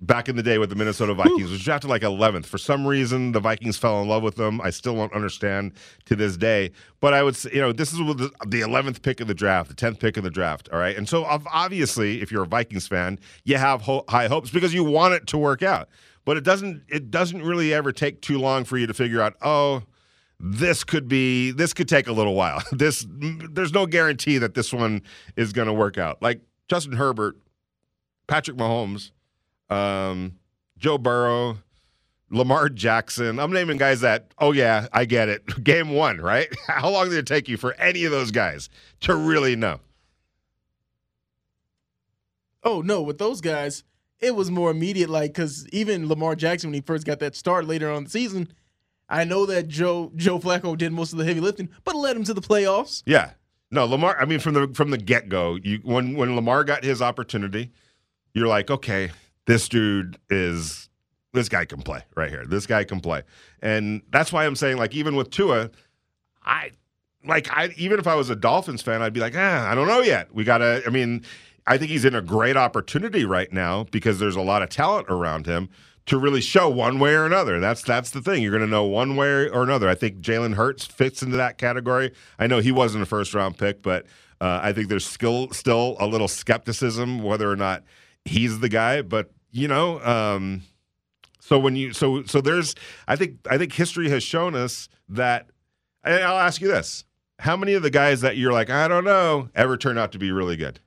[0.00, 2.44] back in the day with the Minnesota Vikings, was drafted like 11th.
[2.44, 4.60] For some reason, the Vikings fell in love with him.
[4.60, 5.72] I still don't understand
[6.06, 6.72] to this day.
[7.00, 9.34] But I would say, you know, this is with the, the 11th pick of the
[9.34, 10.68] draft, the 10th pick of the draft.
[10.72, 10.96] All right.
[10.96, 14.82] And so, obviously, if you're a Vikings fan, you have ho- high hopes because you
[14.84, 15.88] want it to work out.
[16.24, 16.84] But it doesn't.
[16.88, 19.34] It doesn't really ever take too long for you to figure out.
[19.42, 19.82] Oh,
[20.38, 22.62] this could be this could take a little while.
[22.72, 25.02] This there's no guarantee that this one
[25.36, 26.20] is going to work out.
[26.20, 27.36] Like Justin Herbert,
[28.26, 29.12] Patrick Mahomes,
[29.70, 30.38] um,
[30.78, 31.58] Joe Burrow,
[32.30, 33.38] Lamar Jackson.
[33.38, 35.44] I'm naming guys that oh yeah, I get it.
[35.64, 36.48] Game 1, right?
[36.66, 38.68] How long did it take you for any of those guys
[39.02, 39.80] to really know?
[42.64, 43.84] Oh no, with those guys,
[44.22, 45.10] it was more immediate.
[45.10, 48.48] Like because even Lamar Jackson, when he first got that start later on the season,
[49.08, 52.24] I know that Joe Joe Flacco did most of the heavy lifting, but led him
[52.24, 53.02] to the playoffs.
[53.04, 53.32] Yeah.
[53.70, 54.20] No, Lamar.
[54.20, 57.72] I mean, from the from the get go, you when when Lamar got his opportunity,
[58.34, 59.10] you're like, okay,
[59.46, 60.88] this dude is
[61.32, 62.44] this guy can play right here.
[62.46, 63.22] This guy can play,
[63.60, 65.70] and that's why I'm saying, like, even with Tua,
[66.44, 66.72] I
[67.26, 69.88] like I even if I was a Dolphins fan, I'd be like, ah, I don't
[69.88, 70.34] know yet.
[70.34, 70.82] We gotta.
[70.86, 71.24] I mean,
[71.66, 75.06] I think he's in a great opportunity right now because there's a lot of talent
[75.08, 75.68] around him
[76.06, 77.60] to really show one way or another.
[77.60, 78.42] That's that's the thing.
[78.42, 79.88] You're going to know one way or another.
[79.88, 82.12] I think Jalen Hurts fits into that category.
[82.38, 84.06] I know he wasn't a first round pick, but
[84.40, 87.84] uh, I think there's still still a little skepticism whether or not
[88.24, 89.02] he's the guy.
[89.02, 90.62] But you know, um,
[91.40, 92.74] so when you so so there's
[93.06, 95.48] I think I think history has shown us that.
[96.04, 97.04] And I'll ask you this:
[97.38, 100.18] How many of the guys that you're like I don't know ever turn out to
[100.18, 100.80] be really good?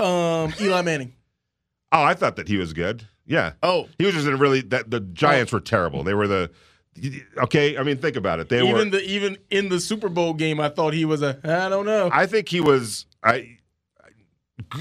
[0.00, 1.12] Um, Eli Manning.
[1.92, 3.06] Oh, I thought that he was good.
[3.26, 3.52] Yeah.
[3.62, 6.02] Oh, He was just in a really that the Giants were terrible.
[6.02, 6.50] They were the
[7.38, 7.78] okay.
[7.78, 8.48] I mean, think about it.
[8.48, 8.68] They were.
[8.70, 11.86] even the even in the Super Bowl game, I thought he was a I don't
[11.86, 12.10] know.
[12.12, 13.06] I think he was.
[13.22, 13.56] I.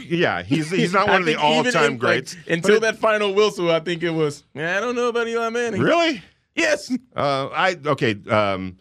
[0.01, 2.35] Yeah, he's he's not one of the all time in, like, greats.
[2.47, 4.43] until But that final whistle, I think it was.
[4.55, 5.81] I don't know about Eli Manning.
[5.81, 6.21] really.
[6.55, 6.91] Yes.
[7.15, 8.15] Uh, I okay.
[8.29, 8.77] Um,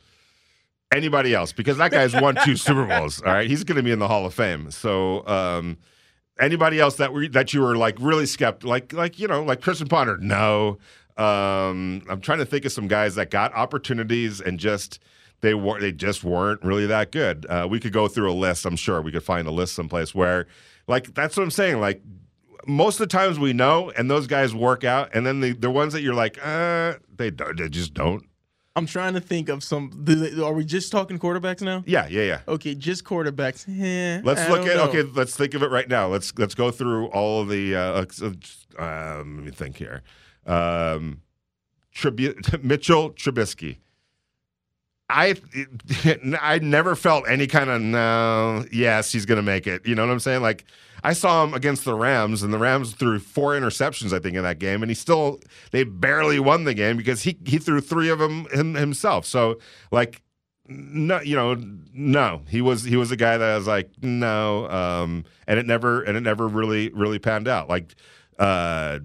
[0.93, 1.53] anybody else?
[1.53, 3.23] Because that guy's won two Super Bowls.
[3.23, 4.71] All right, he's going to be in the Hall of Fame.
[4.71, 5.27] So.
[5.27, 5.77] Um,
[6.39, 9.61] Anybody else that were that you were like really skeptical, like like you know, like
[9.61, 10.19] Christian Ponder?
[10.19, 10.79] No.
[11.17, 15.01] Um, I'm trying to think of some guys that got opportunities and just
[15.41, 17.47] they were they just weren't really that good.
[17.49, 18.67] Uh, we could go through a list.
[18.67, 20.47] I'm sure we could find a list someplace where,
[20.87, 21.81] like that's what I'm saying.
[21.81, 22.03] Like
[22.67, 25.71] most of the times we know, and those guys work out, and then the the
[25.71, 28.25] ones that you're like, uh, they don't, they just don't.
[28.79, 29.91] I'm trying to think of some.
[29.95, 31.83] they- Are we just talking quarterbacks now?
[31.87, 32.41] Yeah, yeah, yeah.
[32.49, 33.67] Okay, just quarterbacks.
[33.69, 34.85] Eh, Let's I look at know.
[34.89, 35.03] okay.
[35.03, 36.09] Let's think of it right now.
[36.09, 37.77] Let's let's go through all of the.
[37.77, 40.03] Uh, uh, um, let me think here.
[40.47, 41.21] Um,
[41.95, 43.79] Tribu- Mitchell Trubisky.
[45.09, 45.37] I
[46.41, 48.65] I never felt any kind of no.
[48.71, 49.87] Yes, he's to make it.
[49.87, 50.43] You know what I'm saying?
[50.43, 50.65] Like
[51.03, 54.43] I saw him against the Rams, and the Rams threw four interceptions, I think, in
[54.43, 55.41] that game, and he still
[55.71, 59.25] they barely won the game because he he threw three of them him, himself.
[59.25, 59.59] So
[59.91, 60.23] like
[60.69, 61.57] no, you know,
[61.95, 65.67] no, he was he was a guy that I was like, no, um, and it
[65.67, 67.69] never and it never really really panned out.
[67.71, 67.95] Like
[68.39, 68.99] uh,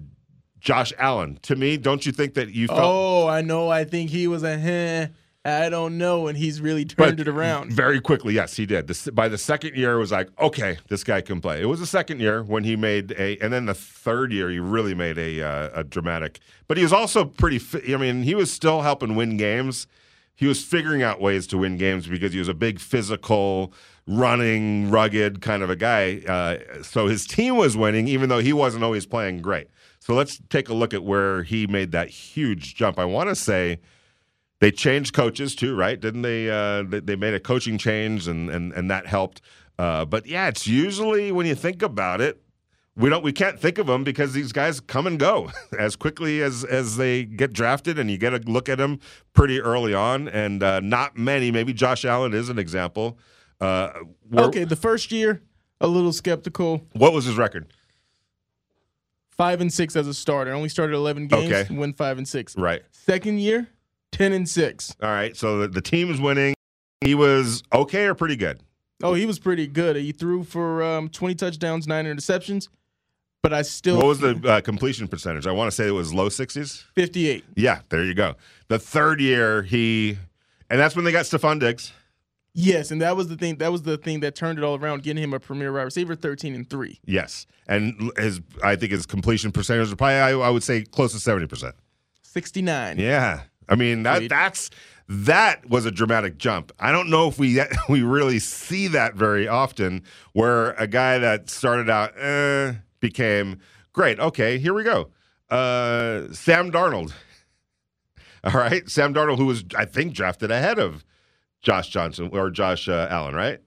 [0.60, 3.70] Josh Allen, to me, don't you think that you felt Oh, I know.
[3.70, 4.50] I think he was a.
[4.50, 5.06] Eh,
[5.44, 7.70] I don't know, and he's really turned it around.
[7.70, 8.32] very quickly?
[8.32, 8.90] Yes, he did.
[9.12, 11.60] By the second year, it was like, okay, this guy can play.
[11.60, 14.58] It was the second year when he made a, and then the third year, he
[14.58, 16.40] really made a uh, a dramatic.
[16.66, 17.60] But he was also pretty.
[17.92, 19.86] I mean, he was still helping win games
[20.36, 23.72] he was figuring out ways to win games because he was a big physical,
[24.06, 26.22] running, rugged kind of a guy.
[26.26, 29.68] Uh, so his team was winning, even though he wasn't always playing great.
[30.00, 32.98] So let's take a look at where he made that huge jump.
[32.98, 33.78] I want to say
[34.64, 36.00] they changed coaches too, right?
[36.00, 36.48] Didn't they?
[36.48, 39.42] Uh, they made a coaching change, and and and that helped.
[39.78, 42.40] Uh, but yeah, it's usually when you think about it,
[42.96, 46.40] we don't we can't think of them because these guys come and go as quickly
[46.40, 49.00] as as they get drafted and you get a look at them
[49.34, 53.18] pretty early on and uh, not many maybe josh allen is an example
[53.60, 53.90] uh,
[54.36, 55.42] okay the first year
[55.80, 57.66] a little skeptical what was his record
[59.30, 61.74] five and six as a starter only started 11 games okay.
[61.74, 63.68] win five and six right second year
[64.14, 66.54] 10 and six all right so the, the team is winning
[67.00, 68.60] he was okay or pretty good
[69.02, 72.68] oh he was pretty good he threw for um, 20 touchdowns nine interceptions
[73.44, 73.98] but I still.
[73.98, 75.46] What was the uh, completion percentage?
[75.46, 76.82] I want to say it was low 60s.
[76.94, 77.44] 58.
[77.56, 78.36] Yeah, there you go.
[78.68, 80.16] The third year, he.
[80.70, 81.92] And that's when they got Stefon Diggs.
[82.54, 83.56] Yes, and that was the thing.
[83.56, 86.14] That was the thing that turned it all around, getting him a premier wide receiver,
[86.14, 87.00] thirteen and three.
[87.04, 91.12] Yes, and his I think his completion percentage was probably I, I would say close
[91.12, 91.74] to seventy percent.
[92.22, 92.98] Sixty nine.
[92.98, 94.70] Yeah, I mean that that's
[95.08, 96.72] that was a dramatic jump.
[96.78, 101.50] I don't know if we we really see that very often, where a guy that
[101.50, 102.18] started out.
[102.18, 102.74] Eh,
[103.04, 103.60] became
[103.92, 104.18] great.
[104.18, 105.10] Okay, here we go.
[105.50, 107.12] Uh, Sam Darnold.
[108.44, 111.04] All right, Sam Darnold, who was I think drafted ahead of
[111.60, 113.60] Josh Johnson or Josh uh, Allen, right?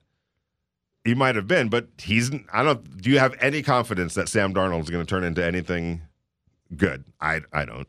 [1.04, 2.32] He might have been, but he's.
[2.52, 3.00] I don't.
[3.00, 6.02] Do you have any confidence that Sam Darnold is going to turn into anything
[6.76, 7.04] good?
[7.20, 7.86] I I don't.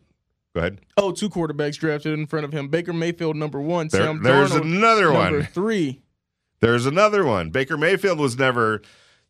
[0.53, 0.81] Go ahead.
[0.97, 2.69] Oh, two quarterbacks drafted in front of him.
[2.69, 3.88] Baker Mayfield number one.
[3.88, 5.45] There, Sam there's Darnold, another number one.
[5.45, 6.01] Three.
[6.59, 7.51] There's another one.
[7.51, 8.81] Baker Mayfield was never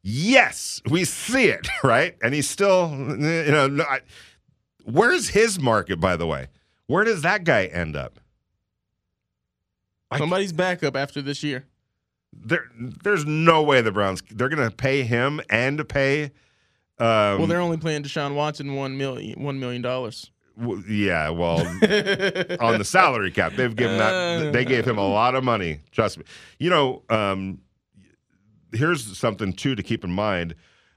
[0.02, 2.16] Yes, we see it, right?
[2.22, 4.00] And he's still, you know, I,
[4.86, 6.48] where's his market, by the way?
[6.88, 8.20] Where does that guy end up?
[10.18, 11.66] Somebody's backup after this year.
[12.34, 12.66] There,
[13.04, 16.26] there's no way the Browns they're going to pay him and pay.
[16.98, 20.32] Um, well, they're only paying Deshaun Watson one million one million dollars.
[20.60, 21.60] W- yeah, well,
[22.60, 24.52] on the salary cap, they've given that.
[24.54, 25.80] They gave him a lot of money.
[25.92, 26.26] Trust me.
[26.58, 27.60] You know, um,
[28.74, 30.56] here's something too to keep in mind,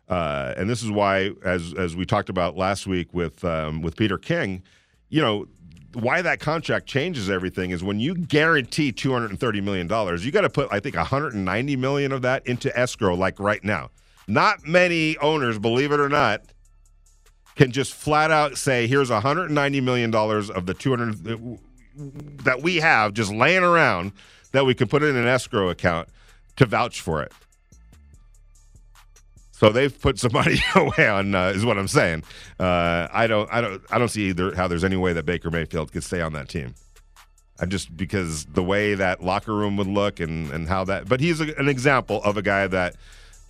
[0.08, 3.96] uh, and this is why, as as we talked about last week with um, with
[3.96, 4.62] Peter King,
[5.08, 5.46] you know.
[5.94, 10.24] Why that contract changes everything is when you guarantee two hundred and thirty million dollars,
[10.24, 13.14] you got to put I think one hundred and ninety million of that into escrow,
[13.14, 13.90] like right now.
[14.26, 16.40] Not many owners, believe it or not,
[17.56, 21.58] can just flat out say, "Here's 190 million dollars of the 200
[22.44, 24.12] that we have just laying around
[24.52, 26.08] that we can put in an escrow account
[26.56, 27.32] to vouch for it."
[29.62, 32.24] So they've put some money away on uh, is what I'm saying.
[32.58, 35.50] Uh, I don't I don't I don't see either how there's any way that Baker
[35.50, 36.74] Mayfield could stay on that team.
[37.60, 41.08] I just because the way that locker room would look and and how that.
[41.08, 42.96] But he's a, an example of a guy that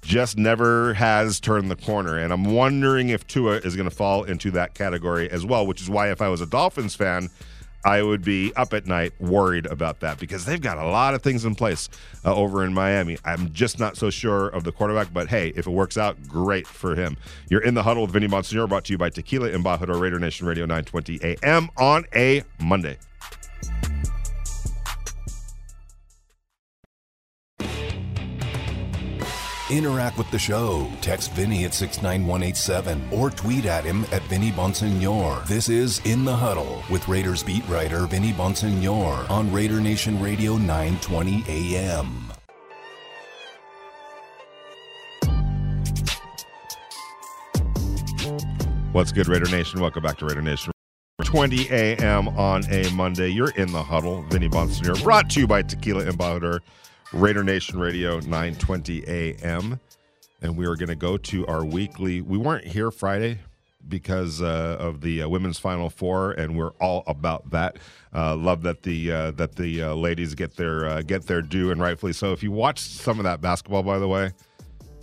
[0.03, 4.25] just never has turned the corner, and I'm wondering if Tua is going to fall
[4.25, 5.67] into that category as well.
[5.67, 7.31] Which is why if I was a Dolphins fan.
[7.85, 11.23] I would be up at night worried about that because they've got a lot of
[11.23, 11.89] things in place
[12.25, 13.19] uh, over in Miami.
[13.25, 16.67] I'm just not so sure of the quarterback, but hey, if it works out, great
[16.67, 17.17] for him.
[17.49, 20.47] You're in the huddle with Vinny Bonsignore, brought to you by Tequila Embajador Raider Nation
[20.47, 22.99] Radio 920 AM on a Monday.
[29.73, 30.87] Interact with the show.
[31.01, 35.47] Text Vinny at 69187 or tweet at him at Vinny Bonsignore.
[35.47, 40.59] This is In the Huddle with Raiders beat writer Vinny Bonsignore on Raider Nation Radio
[40.59, 42.31] 920 AM.
[48.93, 49.81] What's good, Raider Nation?
[49.81, 50.71] Welcome back to Raider Nation.
[51.25, 52.29] 20 a.m.
[52.29, 53.29] on a Monday.
[53.29, 54.23] You're in the huddle.
[54.25, 56.61] Vinny Bonsignore, brought to you by Tequila Embajador.
[57.13, 59.79] Raider Nation Radio, 920 a.m.
[60.41, 62.23] And we are going to go to our weekly.
[62.23, 63.39] We weren't here Friday
[63.87, 67.77] because uh, of the uh, women's Final Four, and we're all about that.
[68.15, 71.71] Uh, love that the uh, that the uh, ladies get their uh, get their due,
[71.71, 72.33] and rightfully so.
[72.33, 74.33] If you watch some of that basketball, by the way,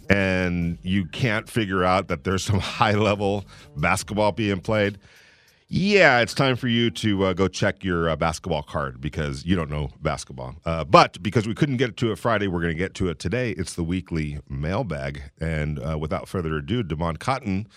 [0.10, 3.45] and you can't figure out that there's some high level
[3.78, 4.98] basketball being played,
[5.71, 9.55] yeah, it's time for you to uh, go check your uh, basketball card because you
[9.55, 10.55] don't know basketball.
[10.65, 13.19] Uh, but because we couldn't get to it Friday, we're going to get to it
[13.19, 13.51] today.
[13.51, 15.21] It's the weekly mailbag.
[15.39, 17.67] And uh, without further ado, Damon Cotton,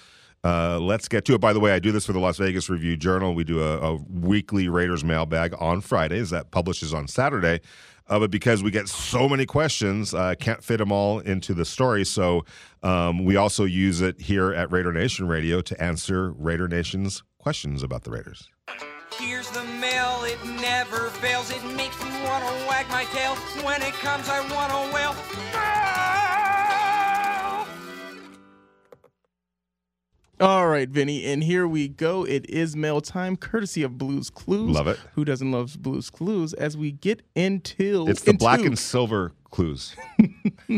[0.43, 1.41] uh, let's get to it.
[1.43, 3.35] By the way, I do this for the Las Vegas Review Journal.
[3.35, 7.61] We do a, a weekly Raiders mailbag on Fridays that publishes on Saturday.
[8.09, 11.55] Uh, but because we get so many questions, I uh, can't fit them all into
[11.55, 12.05] the story.
[12.05, 12.45] So
[12.83, 17.83] um, we also use it here at Raider Nation Radio to answer Raider Nation's questions
[17.83, 18.49] about the Raiders.
[19.19, 21.51] Here's the mail, it never fails.
[21.51, 23.35] It makes me wanna wag my tail.
[23.65, 25.13] When it comes, I wanna wail.
[30.41, 32.25] All right, Vinny, and here we go.
[32.25, 34.71] It is mail time, courtesy of Blues Clues.
[34.75, 34.99] Love it.
[35.15, 36.53] Who doesn't love Blues Clues?
[36.55, 39.95] As we get into It's the into- black and silver clues.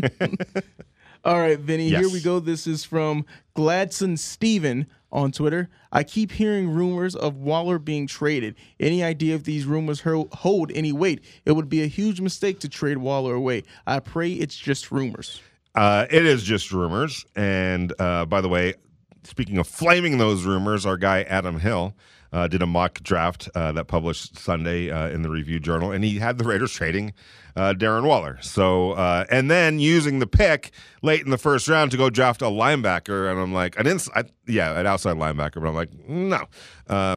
[1.25, 2.41] All right, Vinny, here we go.
[2.41, 3.25] This is from
[3.57, 5.71] Gladson Steven on Twitter.
[5.93, 8.57] I keep hearing rumors of Waller being traded.
[8.81, 11.25] Any idea if these rumors hold any weight?
[11.47, 13.63] It would be a huge mistake to trade Waller away.
[13.87, 15.41] I pray it's just rumors.
[15.75, 17.25] Uh, it is just rumors.
[17.37, 18.75] And uh, by the way,
[19.23, 21.95] speaking of flaming those rumors, our guy Adam Hill
[22.35, 26.05] uh, did a mock draft uh, that published Sunday uh, in the Review Journal, and
[26.05, 27.15] he had the Raiders trading
[27.55, 28.39] uh, Darren Waller.
[28.43, 32.43] So, uh, and then using the pick late in the first round to go draft
[32.43, 37.15] a linebacker, and I'm like, an I, yeah, an outside linebacker, but I'm like, no.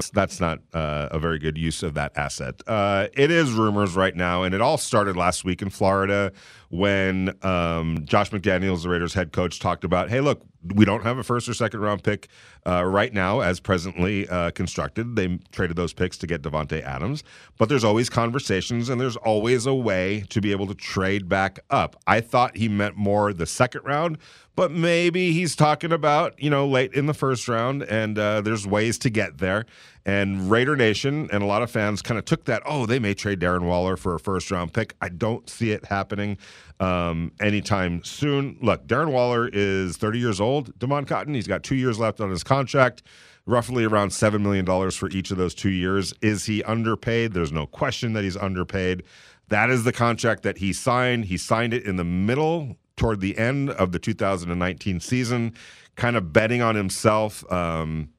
[0.00, 2.62] That's- that's not uh, a very good use of that asset.
[2.66, 6.32] Uh, it is rumors right now, and it all started last week in Florida
[6.70, 10.42] when um, Josh McDaniels, the Raiders head coach, talked about, hey, look,
[10.74, 12.28] we don't have a first or second round pick
[12.66, 15.16] uh, right now as presently uh, constructed.
[15.16, 17.24] They traded those picks to get Davante Adams,
[17.58, 21.58] but there's always conversations and there's always a way to be able to trade back
[21.70, 21.96] up.
[22.06, 24.18] I thought he meant more the second round,
[24.56, 28.66] but maybe he's talking about you know late in the first round, and uh, there's
[28.66, 29.66] ways to get there.
[30.06, 32.62] And Raider Nation and a lot of fans kind of took that.
[32.64, 34.94] Oh, they may trade Darren Waller for a first round pick.
[35.00, 36.38] I don't see it happening
[36.78, 38.56] um, anytime soon.
[38.62, 40.76] Look, Darren Waller is 30 years old.
[40.78, 43.02] Demond Cotton, he's got two years left on his contract.
[43.46, 46.14] Roughly around $7 million for each of those two years.
[46.20, 47.32] Is he underpaid?
[47.32, 49.02] There's no question that he's underpaid.
[49.48, 51.24] That is the contract that he signed.
[51.24, 55.54] He signed it in the middle toward the end of the 2019 season,
[55.96, 58.10] kind of betting on himself, um,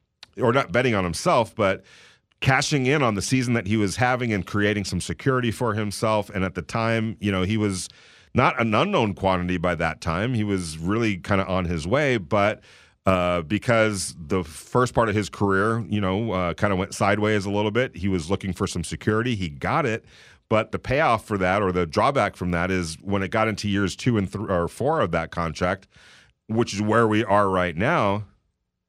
[0.42, 1.84] or not betting on himself, but
[2.40, 6.32] cashing in on the season that he was having and creating some security for himself.
[6.32, 7.90] And at the time, you know, he was
[8.34, 10.34] not an unknown quantity by that time.
[10.34, 12.62] He was really kind of on his way, but
[13.06, 17.46] uh, because the first part of his career, you know, uh, kind of went sideways
[17.46, 17.96] a little bit.
[17.96, 19.36] He was looking for some security.
[19.36, 20.06] He got it,
[20.52, 23.70] but the payoff for that, or the drawback from that, is when it got into
[23.70, 25.88] years two and th- or four of that contract,
[26.48, 28.26] which is where we are right now.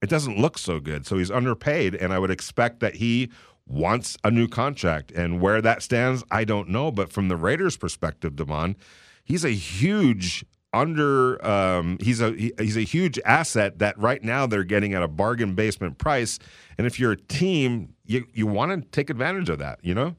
[0.02, 1.06] It doesn't look so good.
[1.06, 3.30] So he's underpaid, and I would expect that he
[3.64, 5.12] wants a new contract.
[5.12, 6.90] And where that stands, I don't know.
[6.90, 8.74] But from the Raiders' perspective, Damon,
[9.22, 14.46] he's a huge under um, he's a he, he's a huge asset that right now
[14.46, 16.40] they're getting at a bargain basement price
[16.76, 20.16] and if you're a team you you want to take advantage of that you know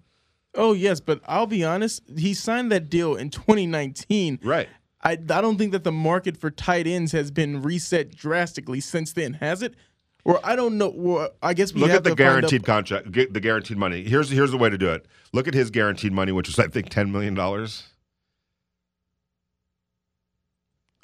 [0.56, 2.04] Oh yes, but I'll be honest.
[2.18, 4.40] He signed that deal in 2019.
[4.44, 4.70] right
[5.06, 9.12] I, I don't think that the market for tight ends has been reset drastically since
[9.12, 9.76] then, has it?
[10.24, 10.94] Or I don't know.
[10.96, 14.52] Well, I guess we look have at the guaranteed contract the guaranteed money here's here's
[14.52, 17.12] the way to do it look at his guaranteed money which is i think 10
[17.12, 17.84] million dollars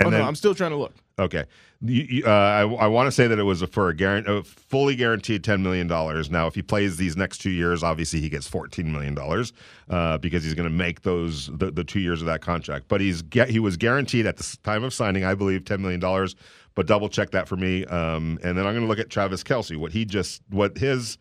[0.06, 0.94] oh no, I'm still trying to look.
[1.20, 1.44] Okay,
[1.82, 4.26] you, you, uh, I, I want to say that it was a, for a, guaran-
[4.28, 6.32] a fully guaranteed ten million dollars.
[6.32, 9.52] Now, if he plays these next two years, obviously he gets fourteen million dollars
[9.90, 12.86] uh, because he's going to make those the, the two years of that contract.
[12.88, 16.36] But he's he was guaranteed at the time of signing, I believe, ten million dollars.
[16.74, 19.44] But double check that for me, um, and then I'm going to look at Travis
[19.44, 21.18] Kelce, what he just what his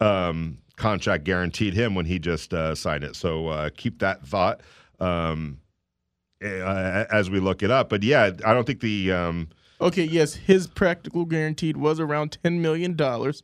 [0.00, 3.14] um, contract guaranteed him when he just uh, signed it.
[3.14, 4.62] So uh, keep that thought.
[5.00, 5.58] Um,
[6.44, 7.88] uh, as we look it up.
[7.88, 9.48] But yeah, I don't think the um,
[9.80, 13.42] Okay, yes, his practical guaranteed was around ten million dollars,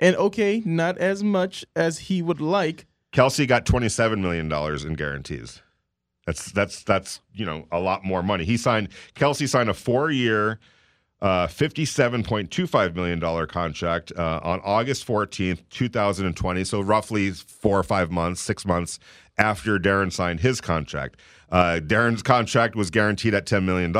[0.00, 2.86] and okay, not as much as he would like.
[3.12, 5.62] Kelce got twenty seven million dollars in guarantees.
[6.26, 8.44] That's that's that's you know a lot more money.
[8.44, 10.58] He signed Kelce signed a four year.
[11.20, 16.62] Uh, $57.25 million contract uh, on August 14th, 2020.
[16.62, 19.00] So, roughly four or five months, six months
[19.38, 21.20] after Darren signed his contract.
[21.50, 23.96] Uh, Darren's contract was guaranteed at $10 million.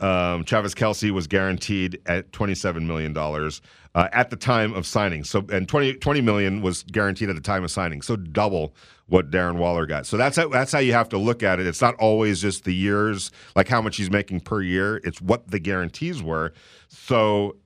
[0.00, 5.24] Um, Travis Kelce was guaranteed at $27 million uh, at the time of signing.
[5.24, 8.02] So, and 20, 20 million was guaranteed at the time of signing.
[8.02, 8.74] So, double
[9.08, 10.06] what Darren Waller got.
[10.06, 11.66] So that's how, that's how you have to look at it.
[11.66, 15.00] It's not always just the years, like how much he's making per year.
[15.02, 16.52] It's what the guarantees were.
[16.88, 17.56] So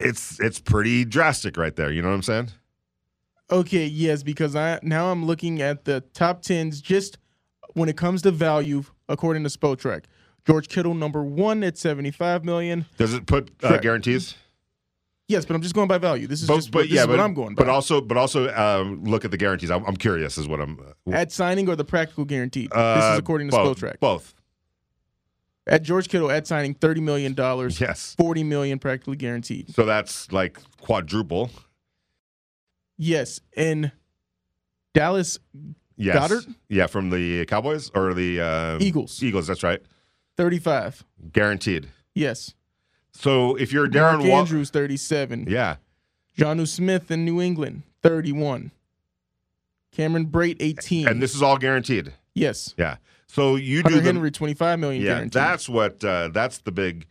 [0.00, 1.90] it's it's pretty drastic right there.
[1.90, 2.48] You know what I'm saying?
[3.50, 7.18] Okay, yes, because I now I'm looking at the top tens just
[7.72, 10.04] when it comes to value according to Spotrac.
[10.46, 12.86] George Kittle number one at seventy five million.
[12.98, 14.34] Does it put uh, guarantees?
[15.28, 16.26] Yes, but I'm just going by value.
[16.26, 17.64] This is But, just but this yeah, is but what I'm going by.
[17.64, 19.70] But also, but also um, look at the guarantees.
[19.70, 20.78] I'm, I'm curious, is what I'm.
[21.06, 22.70] Uh, at signing or the practical guaranteed.
[22.70, 24.00] this uh, is according to both, Spotrac.
[24.00, 24.34] Both.
[25.66, 27.78] At George Kittle at signing thirty million dollars.
[27.78, 28.14] Yes.
[28.16, 29.74] Forty million practically guaranteed.
[29.74, 31.50] So that's like quadruple.
[32.98, 33.92] Yes, and
[34.92, 35.38] Dallas
[35.96, 36.16] Yes.
[36.16, 36.54] Goedert?
[36.68, 39.20] Yeah, from the Cowboys or the uh, Eagles.
[39.22, 39.80] Eagles, that's right.
[40.36, 41.04] 35.
[41.32, 41.88] Guaranteed.
[42.14, 42.54] Yes.
[43.12, 45.46] So if you're Darren Mark Andrews, 37.
[45.48, 45.76] yeah,
[46.38, 48.70] Jonnu Smith in New England, 31.
[49.90, 51.08] Cameron Brate, 18.
[51.08, 52.12] and this is all guaranteed.
[52.34, 52.74] yes.
[52.78, 52.96] Yeah.
[53.26, 55.08] So you do Hunter the, Henry, 25 million yeah.
[55.14, 55.32] guaranteed.
[55.32, 57.06] That's what uh, that's the big.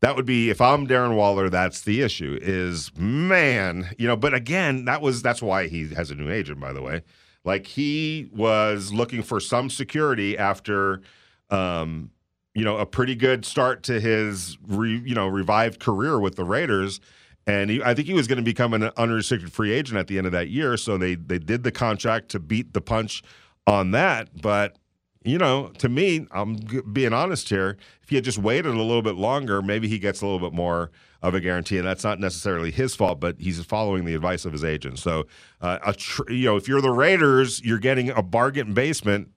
[0.00, 1.50] That would be if I'm Darren Waller.
[1.50, 2.38] That's the issue.
[2.40, 4.16] Is man, you know.
[4.16, 6.58] But again, that was that's why he has a new agent.
[6.58, 7.02] By the way,
[7.44, 11.02] like he was looking for some security after,
[11.50, 12.10] um,
[12.54, 16.44] you know, a pretty good start to his re, you know revived career with the
[16.44, 17.00] Raiders.
[17.46, 20.18] And he, I think he was going to become an unrestricted free agent at the
[20.18, 20.78] end of that year.
[20.78, 23.22] So they they did the contract to beat the punch
[23.66, 24.40] on that.
[24.40, 24.78] But
[25.22, 26.56] you know, to me, I'm
[26.92, 27.76] being honest here.
[28.02, 30.54] If he had just waited a little bit longer, maybe he gets a little bit
[30.54, 30.90] more
[31.22, 33.20] of a guarantee, and that's not necessarily his fault.
[33.20, 34.98] But he's following the advice of his agent.
[34.98, 35.26] So,
[35.60, 39.28] uh, tr- you know, if you're the Raiders, you're getting a bargain basement.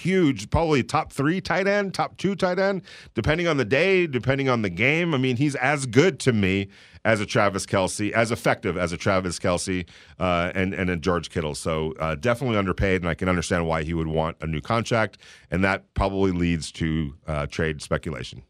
[0.00, 2.82] Huge, probably top three tight end, top two tight end,
[3.14, 5.14] depending on the day, depending on the game.
[5.14, 6.68] I mean, he's as good to me
[7.04, 9.86] as a Travis Kelce, as effective as a Travis Kelce,
[10.18, 11.54] uh, and and a George Kittle.
[11.54, 15.18] So uh, definitely underpaid, and I can understand why he would want a new contract,
[15.50, 18.42] and that probably leads to uh, trade speculation.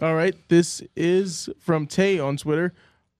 [0.00, 0.34] All right.
[0.48, 2.74] This is from Tay on Twitter.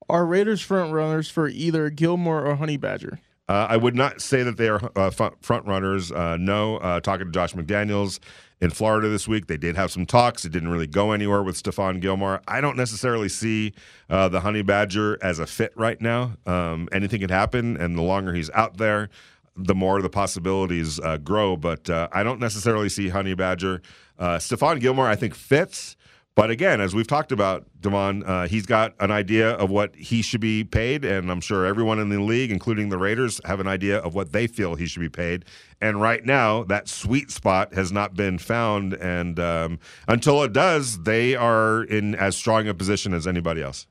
[0.09, 3.19] Are Raiders front runners for either Gilmore or Honey Badger?
[3.49, 6.11] Uh, I would not say that they are uh, front, runners.
[6.11, 8.19] Uh, no, uh, talking to Josh McDaniels
[8.61, 10.45] in Florida this week, they did have some talks.
[10.45, 12.41] It didn't really go anywhere with Stephon Gilmore.
[12.49, 13.73] I don't necessarily see
[14.11, 16.33] uh, the Honey Badger as a fit right now.
[16.47, 19.11] Um, anything can happen, and the longer he's out there,
[19.57, 21.57] the more the possibilities uh, grow.
[21.57, 23.81] But I don't necessarily see Honey Badger.
[24.19, 25.97] Uh, Stephon Gilmore, I think, fits.
[26.37, 30.21] But again, as we've talked about, Damon, uh, he's got an idea of what he
[30.21, 33.67] should be paid, and I'm sure everyone in the league, including the Raiders, have an
[33.67, 35.47] idea of what they feel he should be paid.
[35.81, 39.79] And right now, that sweet spot has not been found, and um,
[40.09, 43.87] until it does, they are in as strong a position as anybody else.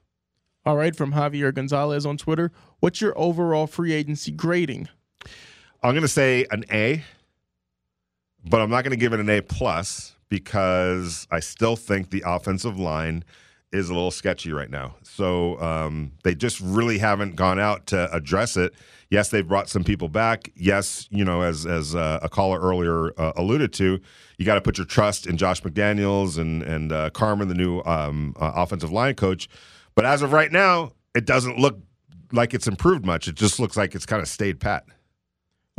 [0.67, 0.95] All right.
[0.95, 2.51] From Javier Gonzalez on Twitter.
[2.79, 4.89] What's your overall free agency grading?
[5.81, 7.03] I'm going to say an A,
[8.47, 12.21] but I'm not going to give it an A plus because I still think the
[12.25, 13.23] offensive line
[13.71, 14.95] is a little sketchy right now.
[15.01, 18.73] So um, they just really haven't gone out to address it.
[19.09, 20.51] Yes, they've brought some people back.
[20.53, 24.01] Yes, you know, as as uh, a caller earlier uh, alluded to,
[24.37, 27.81] you got to put your trust in Josh McDaniels and and uh, Carmen, the new
[27.85, 29.47] um, uh, offensive line coach.
[29.95, 31.79] But as of right now, it doesn't look
[32.33, 33.29] like it's improved much.
[33.29, 34.83] It just looks like it's kind of stayed pat.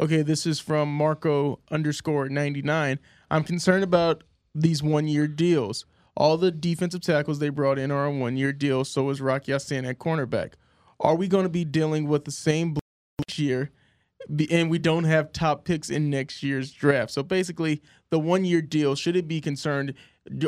[0.01, 2.99] Okay, this is from Marco underscore 99.
[3.31, 4.25] I'm concerned about
[4.57, 5.85] these one year deals.
[6.17, 9.53] All the defensive tackles they brought in are on one year deals, so is Rocky
[9.53, 10.53] Ya-Sin at cornerback.
[10.99, 12.77] Are we going to be dealing with the same
[13.19, 13.71] next year?
[14.51, 17.13] And we don't have top picks in next year's draft.
[17.13, 19.93] So basically, the one year deal, should it be concerned?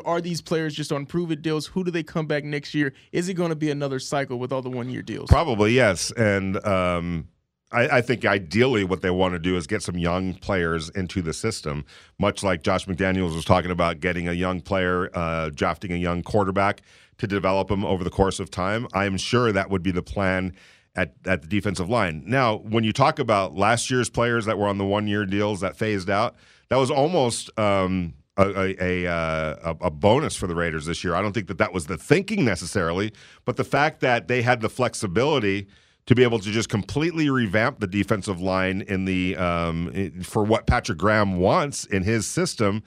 [0.05, 1.67] Are these players just on prove it deals?
[1.67, 2.95] Who do they come back next year?
[3.13, 5.29] Is it going to be another cycle with all the one year deals?
[5.29, 7.29] Probably yes, and um,
[7.71, 11.21] I, I think ideally what they want to do is get some young players into
[11.21, 11.85] the system,
[12.19, 16.23] much like Josh McDaniels was talking about getting a young player, uh, drafting a young
[16.23, 16.83] quarterback
[17.19, 18.87] to develop him over the course of time.
[18.95, 20.55] I am sure that would be the plan
[20.97, 22.23] at, at the defensive line.
[22.27, 25.61] Now, when you talk about last year's players that were on the one year deals
[25.61, 26.37] that phased out,
[26.69, 27.57] that was almost.
[27.59, 31.17] Um, a, a, a, uh, a, a bonus for the Raiders this year.
[31.17, 33.13] I don't think that that was the thinking necessarily,
[33.45, 35.67] but the fact that they had the flexibility
[36.09, 40.67] to be able to just completely revamp the defensive line in the um, for what
[40.67, 42.83] Patrick Graham wants in his system.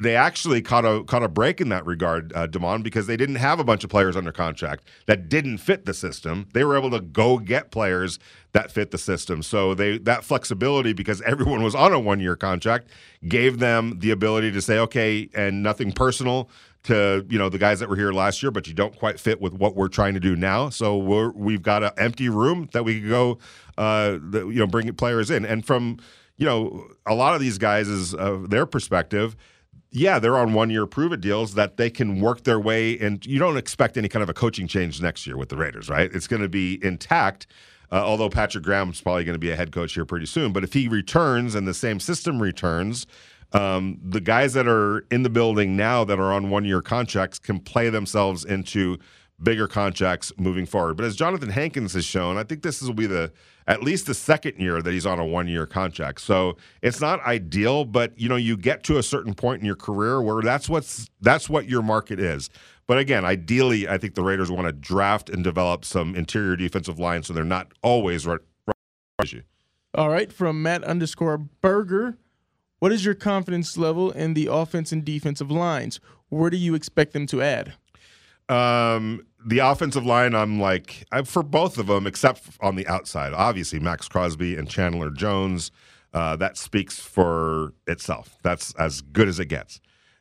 [0.00, 3.36] They actually caught a caught a break in that regard, uh, Demond, because they didn't
[3.36, 6.48] have a bunch of players under contract that didn't fit the system.
[6.54, 8.18] They were able to go get players
[8.52, 9.42] that fit the system.
[9.42, 12.88] So they that flexibility, because everyone was on a one year contract,
[13.28, 16.48] gave them the ability to say, okay, and nothing personal
[16.88, 19.42] to you know the guys that were here last year, but you don't quite fit
[19.42, 20.70] with what we're trying to do now.
[20.70, 23.38] So we're, we've got an empty room that we could go,
[23.76, 25.44] uh, the, you know, bring players in.
[25.44, 25.98] And from
[26.38, 29.36] you know a lot of these guys is uh, their perspective.
[29.90, 33.24] Yeah, they're on one year prove it deals that they can work their way, and
[33.24, 36.10] you don't expect any kind of a coaching change next year with the Raiders, right?
[36.12, 37.46] It's going to be intact.
[37.90, 40.62] Uh, although Patrick Graham's probably going to be a head coach here pretty soon, but
[40.62, 43.06] if he returns and the same system returns,
[43.52, 47.38] um, the guys that are in the building now that are on one year contracts
[47.38, 48.98] can play themselves into
[49.42, 50.96] bigger contracts moving forward.
[50.96, 53.32] But as Jonathan Hankins has shown, I think this will be the
[53.66, 56.20] at least the second year that he's on a one year contract.
[56.20, 59.76] So it's not ideal, but you know, you get to a certain point in your
[59.76, 62.50] career where that's what's that's what your market is.
[62.86, 66.98] But again, ideally, I think the Raiders want to draft and develop some interior defensive
[66.98, 68.40] line so they're not always right.
[68.66, 69.44] right
[69.94, 72.16] All right, from Matt underscore Burger.
[72.78, 76.00] What is your confidence level in the offense and defensive lines?
[76.28, 77.74] Where do you expect them to add?
[78.48, 83.32] Um, the offensive line, I'm like I'm for both of them, except on the outside.
[83.32, 85.70] Obviously, Maxx Crosby and Chandler Jones.
[86.14, 88.38] Uh, that speaks for itself.
[88.42, 89.80] That's as good as it gets.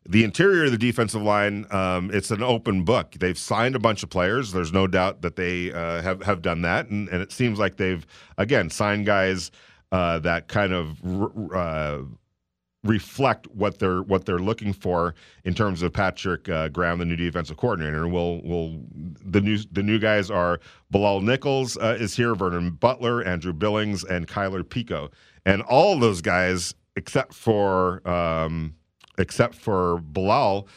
[0.09, 3.11] The interior of the defensive line, um, it's an open book.
[3.19, 4.51] They've signed a bunch of players.
[4.51, 7.77] There's no doubt that they uh, have have done that, and, and it seems like
[7.77, 8.05] they've
[8.37, 9.51] again signed guys
[9.91, 11.99] uh, that kind of uh,
[12.87, 17.15] reflect what they're what they're looking for in terms of Patrick uh, Graham, the new
[17.15, 18.03] defensive coordinator.
[18.03, 18.81] And we'll will
[19.25, 20.59] the new the new guys are
[20.91, 25.11] Bilal Nichols uh, is here, Vernon Butler, Andrew Billings, and Kyle Peko,
[25.45, 28.75] and all those guys except for um,
[29.17, 30.67] except for Bilal.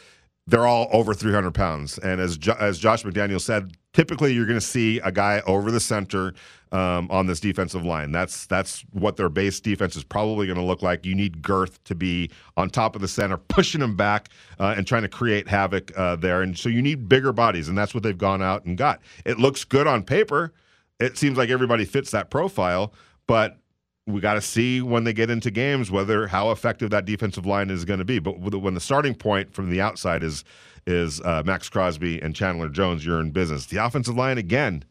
[0.47, 4.59] They're all over 300 pounds, and as jo- as Josh McDaniel said, typically you're going
[4.59, 6.33] to see a guy over the center
[6.71, 8.11] um, on this defensive line.
[8.11, 11.05] That's that's what their base defense is probably going to look like.
[11.05, 14.29] You need girth to be on top of the center, pushing them back
[14.59, 16.41] uh, and trying to create havoc uh, there.
[16.41, 19.01] And so you need bigger bodies, and that's what they've gone out and got.
[19.25, 20.53] It looks good on paper.
[20.99, 22.93] It seems like everybody fits that profile,
[23.27, 23.57] but
[24.07, 27.69] we got to see when they get into games whether how effective that defensive line
[27.69, 28.19] is going to be.
[28.19, 30.43] But when the starting point from the outside is
[30.87, 33.65] is uh, Maxx Crosby and Chandler Jones, you're in business.
[33.67, 34.83] The offensive line again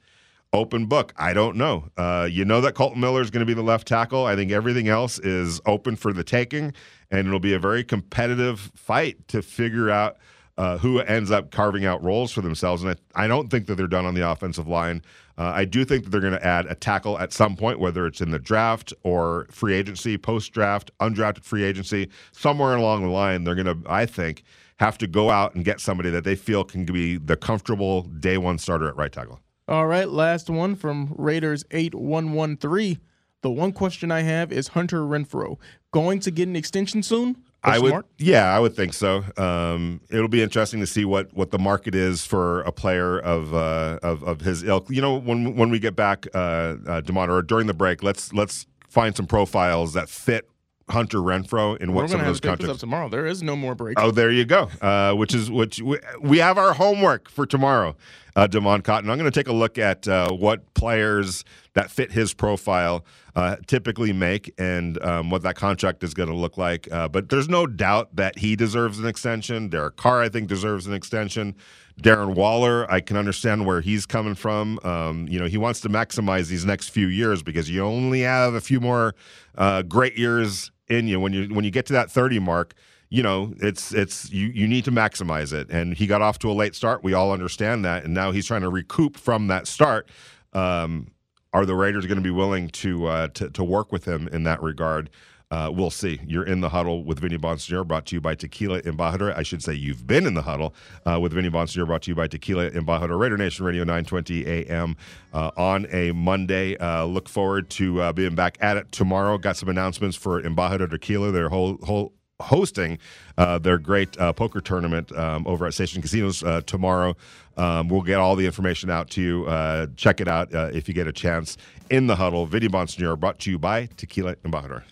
[0.53, 1.13] open book.
[1.17, 1.89] I don't know.
[1.97, 4.27] Uh, you know that Kolton Miller is going to be the left tackle.
[4.27, 6.73] I think everything else is open for the taking,
[7.11, 10.19] and it'll be a very competitive fight to figure out
[10.59, 12.83] uh, who ends up carving out roles for themselves.
[12.83, 15.03] And I, I don't think that they're done on the offensive line.
[15.39, 18.07] Uh, I do think that they're going to add a tackle at some point, whether
[18.07, 23.09] it's in the draft or free agency, post draft, undrafted free agency, somewhere along the
[23.09, 23.45] line.
[23.45, 24.43] They're going to, I think,
[24.81, 28.39] have to go out and get somebody that they feel can be the comfortable day
[28.39, 29.39] one starter at right tackle.
[29.69, 32.99] All right, last one from Raiders 8113.
[33.43, 35.59] The one question I have is Hunter Renfrow
[35.93, 37.37] going to get an extension soon?
[37.63, 39.23] I would, yeah, I would think so.
[39.37, 43.53] Um, it'll be interesting to see what, what the market is for a player of
[43.53, 44.89] uh, of, of his ilk.
[44.89, 48.33] You know, when when we get back, uh, uh, Demond, or during the break, let's
[48.33, 50.49] let's find some profiles that fit
[50.91, 52.77] Hunter Renfrow in what We're some of those to pick this contracts.
[52.77, 53.09] up tomorrow.
[53.09, 53.99] There is no more break.
[54.01, 54.69] Oh, there you go.
[54.81, 57.97] Uh, which is which we, we have our homework for tomorrow.
[58.37, 59.11] Uh, Demond Cotton.
[59.11, 63.57] I'm going to take a look at uh, what players that fit his profile uh,
[63.67, 66.91] typically make and um, what that contract is going to look like.
[66.93, 69.69] Uh, but there's no doubt that he deserves an extension.
[69.69, 71.57] Derek Carr, I think, deserves an extension.
[72.01, 74.79] Darren Waller, I can understand where he's coming from.
[74.85, 78.55] Um, you know, he wants to maximize these next few years because you only have
[78.55, 79.15] a few more
[79.59, 82.75] uh, great years in you when you when you get to that 30 mark
[83.11, 85.69] you know, it's it's you you need to maximize it.
[85.69, 87.03] And he got off to a late start.
[87.03, 90.09] We all understand that, and now he's trying to recoup from that start.
[90.53, 91.11] Um,
[91.53, 94.45] are the Raiders going to be willing to, uh, to to work with him in
[94.45, 95.11] that regard?
[95.51, 96.21] Uh, we'll see.
[96.25, 99.37] You're in the huddle with Vinny Bonsignore, brought to you by Tequila Embajador.
[99.37, 100.75] I should say you've been in the huddle
[101.05, 103.19] uh, with Vinny Bonsignore, brought to you by Tequila Embajador.
[103.19, 104.97] Raider Nation Radio, 920 a.m.
[105.33, 106.77] Uh, on a Monday.
[106.77, 109.39] Uh, look forward to uh, being back at it tomorrow.
[109.39, 112.99] Got some announcements for Embajador Tequila, their whole whole hosting
[113.37, 117.17] uh, their great uh, poker tournament um, over at Station Casinos uh, tomorrow.
[117.57, 119.47] Um, we'll get all the information out to you.
[119.47, 121.57] Uh, check it out if you get a chance.
[121.91, 124.85] In the huddle, Vinny Bonsignore, brought to you by Tequila Embajador.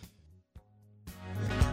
[1.47, 1.68] Bye.